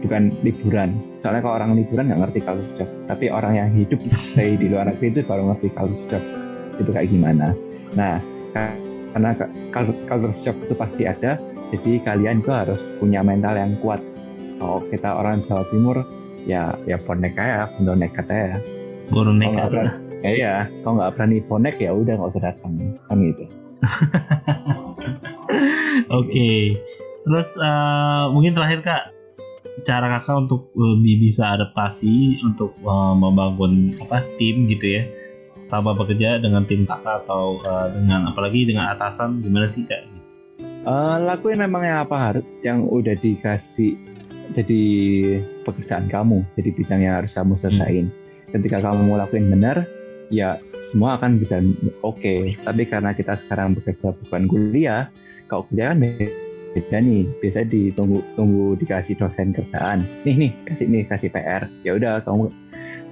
Bukan 0.00 0.40
liburan. 0.40 0.96
Soalnya 1.20 1.44
kalau 1.44 1.54
orang 1.60 1.76
liburan 1.76 2.08
nggak 2.08 2.20
ngerti 2.24 2.40
culture 2.40 2.70
shock. 2.80 2.90
Tapi 3.04 3.28
orang 3.28 3.60
yang 3.60 3.68
hidup 3.76 4.00
stay 4.08 4.56
di 4.56 4.72
luar 4.72 4.88
negeri 4.88 5.12
itu 5.12 5.20
baru 5.28 5.52
ngerti 5.52 5.68
culture 5.76 6.00
shock. 6.16 6.24
Itu 6.80 6.90
kayak 6.96 7.12
gimana. 7.12 7.52
Nah, 7.92 8.24
karena 9.12 9.30
culture 10.08 10.36
shock 10.36 10.56
itu 10.64 10.72
pasti 10.72 11.04
ada, 11.04 11.36
jadi 11.76 12.00
kalian 12.00 12.40
itu 12.40 12.50
harus 12.56 12.88
punya 12.96 13.20
mental 13.20 13.52
yang 13.52 13.76
kuat. 13.84 14.00
Kalau 14.56 14.80
kita 14.88 15.12
orang 15.12 15.44
Jawa 15.44 15.64
Timur, 15.68 15.96
ya 16.48 16.72
ya 16.88 16.96
bonek 16.96 17.36
ya, 17.36 17.68
nekat 17.76 18.26
ya. 18.32 18.56
Bonek 19.12 19.52
nekat 19.52 20.09
ya 20.20 20.30
iya 20.30 20.54
kalau 20.82 21.00
nggak 21.00 21.12
berani 21.16 21.38
bonek 21.44 21.76
ya 21.80 21.90
udah 21.92 22.12
nggak 22.16 22.30
usah 22.32 22.44
datang 22.44 22.72
kan 23.08 23.18
gitu 23.20 23.44
oke 26.12 26.28
okay. 26.28 26.76
terus 27.24 27.56
uh, 27.60 28.28
mungkin 28.32 28.52
terakhir 28.52 28.84
kak 28.84 29.04
cara 29.84 30.12
kakak 30.18 30.36
untuk 30.48 30.68
lebih 30.76 31.24
bisa 31.24 31.56
adaptasi 31.56 32.40
untuk 32.44 32.76
uh, 32.84 33.16
membangun 33.16 33.96
apa 34.02 34.20
tim 34.36 34.68
gitu 34.68 35.00
ya 35.00 35.02
sama 35.70 35.94
bekerja 35.94 36.42
dengan 36.42 36.66
tim 36.66 36.82
kakak 36.84 37.24
atau 37.24 37.62
uh, 37.62 37.88
dengan 37.94 38.28
apalagi 38.28 38.66
dengan 38.66 38.90
atasan 38.90 39.40
gimana 39.40 39.70
sih 39.70 39.86
kak? 39.86 40.02
Uh, 40.84 41.20
lakuin 41.22 41.60
memang 41.60 41.84
yang 41.84 41.98
apa 42.02 42.16
harus 42.16 42.44
yang 42.64 42.88
udah 42.88 43.14
dikasih 43.20 43.94
jadi 44.50 44.82
pekerjaan 45.62 46.10
kamu 46.10 46.42
jadi 46.58 46.70
bidang 46.74 47.00
yang 47.04 47.14
harus 47.22 47.32
kamu 47.36 47.54
selesaiin. 47.54 48.08
Hmm. 48.10 48.18
Ketika 48.58 48.82
kamu 48.82 49.06
mau 49.06 49.16
lakuin 49.20 49.46
benar, 49.46 49.86
ya 50.30 50.56
semua 50.90 51.18
akan 51.18 51.42
bisa 51.42 51.60
oke. 52.02 52.18
Okay. 52.18 52.54
tapi 52.62 52.86
karena 52.86 53.12
kita 53.12 53.36
sekarang 53.36 53.76
bekerja 53.76 54.14
bukan 54.26 54.46
kuliah 54.46 55.10
kalau 55.50 55.66
kuliah 55.68 55.92
kan 55.92 56.02
beda 56.74 56.98
nih. 57.02 57.26
Biasa 57.42 57.66
ditunggu 57.66 58.22
tunggu 58.38 58.78
dikasih 58.78 59.18
dosen 59.18 59.50
kerjaan. 59.50 60.06
Nih 60.22 60.34
nih 60.38 60.50
kasih 60.70 60.86
nih 60.86 61.02
kasih 61.10 61.28
PR 61.34 61.66
ya 61.82 61.98
udah 61.98 62.22
kamu 62.22 62.48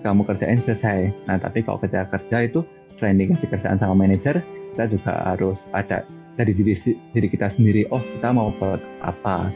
kamu 0.07 0.23
kerjain 0.25 0.63
selesai. 0.63 1.11
Nah 1.27 1.37
tapi 1.43 1.67
kalau 1.67 1.83
kerja 1.83 2.07
kerja 2.07 2.47
itu 2.47 2.63
selain 2.87 3.19
dikasih 3.19 3.51
kerjaan 3.51 3.79
sama 3.83 3.99
manajer 3.99 4.41
kita 4.75 4.85
juga 4.95 5.13
harus 5.35 5.67
ada 5.75 6.07
dari 6.39 6.55
diri 6.55 6.75
diri 7.15 7.29
kita 7.31 7.51
sendiri. 7.51 7.91
Oh 7.91 7.99
kita 7.99 8.31
mau 8.31 8.55
buat 8.63 8.79
apa? 9.03 9.51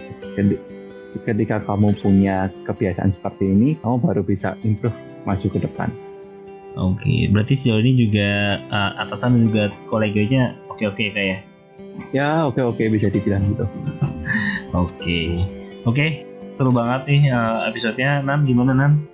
Ketika 1.12 1.60
kamu 1.62 1.94
punya 2.00 2.50
kebiasaan 2.66 3.14
seperti 3.14 3.54
ini 3.54 3.78
kamu 3.78 4.02
baru 4.02 4.22
bisa 4.26 4.58
improve 4.66 4.96
maju 5.28 5.46
ke 5.46 5.60
depan 5.62 5.92
Oke, 6.72 7.04
okay, 7.04 7.20
berarti 7.28 7.52
sejauh 7.52 7.84
ini 7.84 8.08
juga 8.08 8.56
uh, 8.72 8.96
atasan 9.04 9.36
dan 9.36 9.42
juga 9.52 9.64
koleganya 9.92 10.56
oke-oke 10.72 11.12
kayak. 11.12 11.44
Ya, 12.16 12.48
oke-oke 12.48 12.88
bisa 12.88 13.12
dibilang 13.12 13.52
gitu. 13.52 13.68
Oke, 14.72 15.44
oke, 15.84 16.24
seru 16.48 16.72
banget 16.72 17.04
nih 17.04 17.22
uh, 17.28 17.68
episodenya. 17.68 18.24
Nan, 18.24 18.48
gimana 18.48 18.72
Nan? 18.72 19.04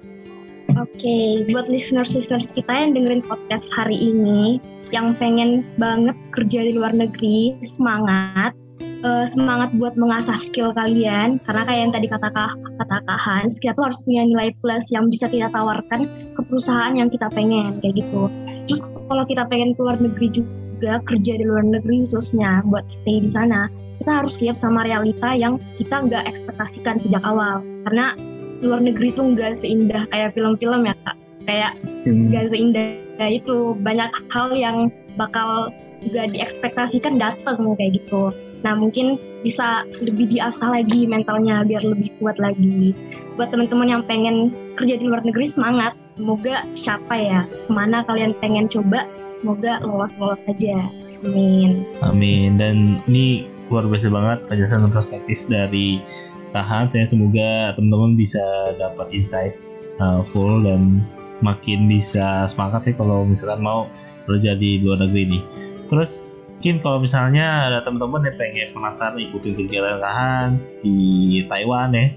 Oke, 0.79 0.95
okay. 0.95 1.27
buat 1.51 1.67
listeners-listeners 1.67 2.55
kita 2.55 2.71
yang 2.71 2.95
dengerin 2.95 3.27
podcast 3.27 3.75
hari 3.75 3.99
ini, 3.99 4.63
yang 4.95 5.19
pengen 5.19 5.67
banget 5.83 6.15
kerja 6.31 6.63
di 6.63 6.79
luar 6.79 6.95
negeri, 6.95 7.59
semangat. 7.67 8.55
Uh, 8.99 9.23
semangat 9.23 9.71
buat 9.79 9.95
mengasah 9.95 10.35
skill 10.35 10.75
kalian. 10.75 11.39
Karena 11.47 11.63
kayak 11.63 11.81
yang 11.87 11.93
tadi 11.95 12.07
kata 12.11 12.29
kata 12.35 12.97
Kak 13.07 13.21
Hans 13.23 13.63
kita 13.63 13.79
tuh 13.79 13.87
harus 13.87 14.03
punya 14.03 14.27
nilai 14.27 14.51
plus 14.59 14.91
yang 14.91 15.07
bisa 15.07 15.31
kita 15.31 15.47
tawarkan 15.55 16.11
ke 16.35 16.41
perusahaan 16.43 16.91
yang 16.99 17.07
kita 17.07 17.31
pengen 17.31 17.79
kayak 17.79 17.95
gitu. 17.95 18.27
Terus 18.67 18.81
kalau 19.07 19.23
kita 19.31 19.47
pengen 19.47 19.79
keluar 19.79 20.03
negeri 20.03 20.43
juga 20.43 20.99
kerja 21.07 21.33
di 21.39 21.45
luar 21.47 21.63
negeri 21.63 22.11
khususnya 22.11 22.67
buat 22.67 22.91
stay 22.91 23.23
di 23.23 23.31
sana 23.31 23.71
kita 24.03 24.11
harus 24.25 24.35
siap 24.39 24.57
sama 24.59 24.83
realita 24.87 25.35
yang 25.35 25.63
kita 25.79 26.07
nggak 26.07 26.27
ekspektasikan 26.27 26.99
sejak 26.99 27.23
awal. 27.23 27.63
Karena 27.87 28.19
luar 28.67 28.83
negeri 28.83 29.15
tuh 29.15 29.31
nggak 29.31 29.55
seindah 29.55 30.11
kayak 30.11 30.35
film-film 30.35 30.91
ya 30.91 30.95
kak. 31.07 31.17
Kayak 31.47 31.73
hmm. 32.03 32.35
nggak 32.35 32.45
hmm. 32.47 32.53
seindah 32.55 33.31
itu. 33.31 33.79
Banyak 33.79 34.11
hal 34.35 34.51
yang 34.59 34.91
bakal 35.15 35.71
nggak 36.03 36.35
diekspektasikan 36.35 37.19
datang 37.19 37.59
kayak 37.75 38.03
gitu 38.03 38.31
nah 38.67 38.75
mungkin 38.75 39.19
bisa 39.47 39.87
lebih 40.03 40.29
diasah 40.35 40.75
lagi 40.75 41.07
mentalnya 41.07 41.63
biar 41.63 41.83
lebih 41.87 42.11
kuat 42.19 42.43
lagi. 42.43 42.95
Buat 43.39 43.55
teman-teman 43.55 43.89
yang 43.89 44.03
pengen 44.05 44.51
kerja 44.75 44.99
di 44.99 45.07
luar 45.07 45.23
negeri 45.23 45.47
semangat. 45.47 45.95
Semoga 46.19 46.67
siapa 46.75 47.15
ya 47.15 47.47
ke 47.47 47.71
mana 47.71 48.03
kalian 48.03 48.35
pengen 48.43 48.67
coba 48.67 49.07
semoga 49.31 49.79
lolos-lolos 49.87 50.43
saja. 50.51 50.91
Amin. 51.23 51.87
Amin. 52.03 52.59
Dan 52.59 52.99
ini 53.07 53.47
luar 53.71 53.87
biasa 53.87 54.11
banget 54.11 54.39
penjelasan 54.51 54.91
perspektif 54.91 55.39
dari 55.47 56.03
tahan. 56.51 56.91
Saya 56.91 57.07
semoga 57.07 57.79
teman-teman 57.79 58.19
bisa 58.19 58.43
dapat 58.79 59.15
insight 59.15 59.55
uh, 60.03 60.27
full 60.27 60.67
dan 60.67 61.07
makin 61.39 61.87
bisa 61.87 62.51
semangat 62.51 62.91
ya 62.91 62.95
kalau 62.99 63.23
misalkan 63.23 63.63
mau 63.63 63.87
kerja 64.27 64.59
di 64.59 64.83
luar 64.83 65.07
negeri 65.07 65.23
ini. 65.31 65.41
Terus 65.87 66.35
mungkin 66.59 66.83
kalau 66.83 66.99
misalnya 66.99 67.71
ada 67.71 67.87
teman-teman 67.87 68.27
yang 68.27 68.35
pengen 68.35 68.75
penasaran 68.75 69.15
ikutin 69.15 69.55
kegiatan 69.55 70.03
Hans 70.03 70.83
di 70.83 71.47
Taiwan 71.47 71.95
ya 71.95 72.11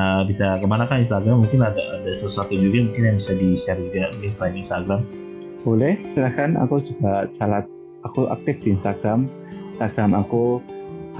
uh, 0.00 0.24
bisa 0.24 0.56
ke 0.56 0.64
mana 0.64 0.88
kan 0.88 1.04
Instagram? 1.04 1.44
Mungkin 1.44 1.60
ada 1.60 2.00
ada 2.00 2.08
sesuatu 2.08 2.56
juga 2.56 2.88
mungkin 2.88 3.04
yang 3.04 3.20
bisa 3.20 3.36
di 3.36 3.52
share 3.52 3.76
juga 3.76 4.08
di 4.16 4.32
selain 4.32 4.56
Instagram. 4.56 5.04
Boleh 5.60 6.00
silahkan 6.08 6.56
aku 6.56 6.80
juga 6.80 7.28
salat 7.28 7.68
aku 8.08 8.32
aktif 8.32 8.64
di 8.64 8.80
Instagram. 8.80 9.28
Instagram 9.76 10.16
aku 10.16 10.64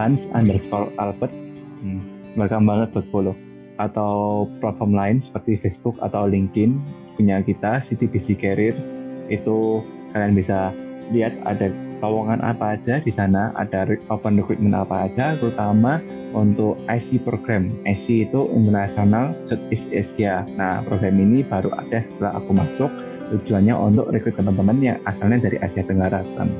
Hans 0.00 0.32
underscore 0.32 0.88
Albert. 0.96 1.36
Hmm, 1.84 2.00
welcome 2.40 2.64
banget 2.64 2.88
buat 2.96 3.04
follow. 3.12 3.36
Atau 3.76 4.48
platform 4.64 4.96
lain 4.96 5.20
seperti 5.20 5.60
Facebook 5.60 6.00
atau 6.00 6.24
LinkedIn 6.24 6.80
punya 7.20 7.44
kita 7.44 7.84
CTBC 7.84 8.40
Careers. 8.40 8.96
Itu 9.28 9.84
kalian 10.16 10.32
bisa 10.32 10.72
lihat 11.12 11.36
ada 11.44 11.91
lowongan 12.02 12.42
apa 12.42 12.74
aja 12.74 12.98
di 12.98 13.08
sana? 13.14 13.54
Ada 13.54 13.86
open 14.10 14.42
recruitment 14.42 14.74
apa 14.74 15.06
aja 15.06 15.38
terutama 15.38 16.02
untuk 16.34 16.76
IC 16.90 17.22
program. 17.22 17.70
IC 17.86 18.28
itu 18.28 18.50
International 18.50 19.32
Southeast 19.46 19.94
Asia. 19.94 20.42
Nah 20.58 20.82
program 20.82 21.22
ini 21.22 21.46
baru 21.46 21.70
ada 21.78 22.02
setelah 22.02 22.42
aku 22.42 22.50
masuk. 22.52 22.90
Tujuannya 23.32 23.72
untuk 23.72 24.12
rekrut 24.12 24.36
teman-teman 24.36 24.76
yang 24.84 24.98
asalnya 25.08 25.48
dari 25.48 25.56
Asia 25.64 25.80
Tenggara 25.80 26.20
teman 26.20 26.52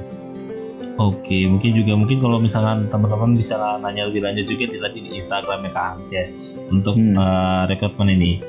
Oke, 1.00 1.48
mungkin 1.48 1.72
juga 1.72 1.96
mungkin 1.96 2.20
kalau 2.20 2.36
misalkan 2.36 2.84
teman-teman 2.92 3.32
bisa 3.32 3.56
nanya 3.80 4.12
lebih 4.12 4.20
lanjut 4.28 4.44
juga 4.44 4.68
di 4.68 4.76
tadi 4.76 4.98
di 5.00 5.10
Instagramnya 5.16 5.72
Kak 5.72 5.84
Hans 5.88 6.12
ya 6.12 6.28
untuk 6.68 7.00
hmm. 7.00 7.16
uh, 7.16 7.64
rekrutmen 7.64 8.12
ini. 8.12 8.44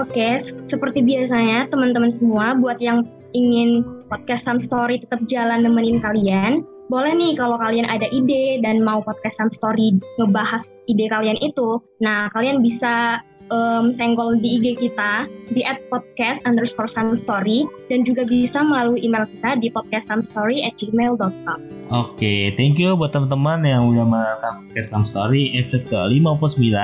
Oke, 0.00 0.38
seperti 0.40 1.04
biasanya 1.04 1.68
teman-teman 1.68 2.08
semua 2.08 2.56
buat 2.56 2.80
yang 2.80 3.04
ingin 3.36 3.84
podcast 4.08 4.48
Sam 4.48 4.58
Story 4.58 5.04
tetap 5.04 5.22
jalan 5.28 5.62
nemenin 5.62 6.00
kalian, 6.00 6.64
boleh 6.88 7.12
nih 7.12 7.36
kalau 7.36 7.60
kalian 7.60 7.84
ada 7.84 8.08
ide 8.08 8.64
dan 8.64 8.80
mau 8.80 9.04
podcast 9.04 9.38
Sam 9.38 9.52
Story 9.52 10.00
ngebahas 10.16 10.72
ide 10.88 11.06
kalian 11.12 11.36
itu, 11.44 11.78
nah 12.00 12.32
kalian 12.32 12.64
bisa 12.64 13.20
um, 13.52 13.88
senggol 13.92 14.36
di 14.38 14.60
IG 14.60 14.88
kita 14.88 15.28
di 15.52 15.64
at 15.64 15.80
podcast 15.88 16.44
underscore 16.44 16.88
story 17.16 17.64
dan 17.88 18.04
juga 18.04 18.24
bisa 18.24 18.60
melalui 18.62 19.04
email 19.04 19.24
kita 19.28 19.60
di 19.60 19.68
podcastsamstory 19.72 20.64
at 20.64 20.76
gmail.com. 20.76 21.58
Oke, 21.88 22.16
okay, 22.16 22.40
thank 22.54 22.76
you 22.76 22.94
buat 22.96 23.12
teman-teman 23.12 23.64
yang 23.64 23.88
udah 23.88 24.04
menonton 24.04 24.54
podcast 24.68 24.90
Sam 24.92 25.04
Story 25.04 25.56
episode 25.56 25.88
ke-59 25.88 26.76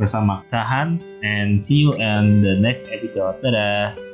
bersama 0.00 0.40
Kak 0.48 0.64
Hans 0.64 1.18
and 1.26 1.58
see 1.58 1.84
you 1.84 1.92
in 1.98 2.40
the 2.40 2.56
next 2.62 2.88
episode. 2.88 3.36
Dadah! 3.44 4.07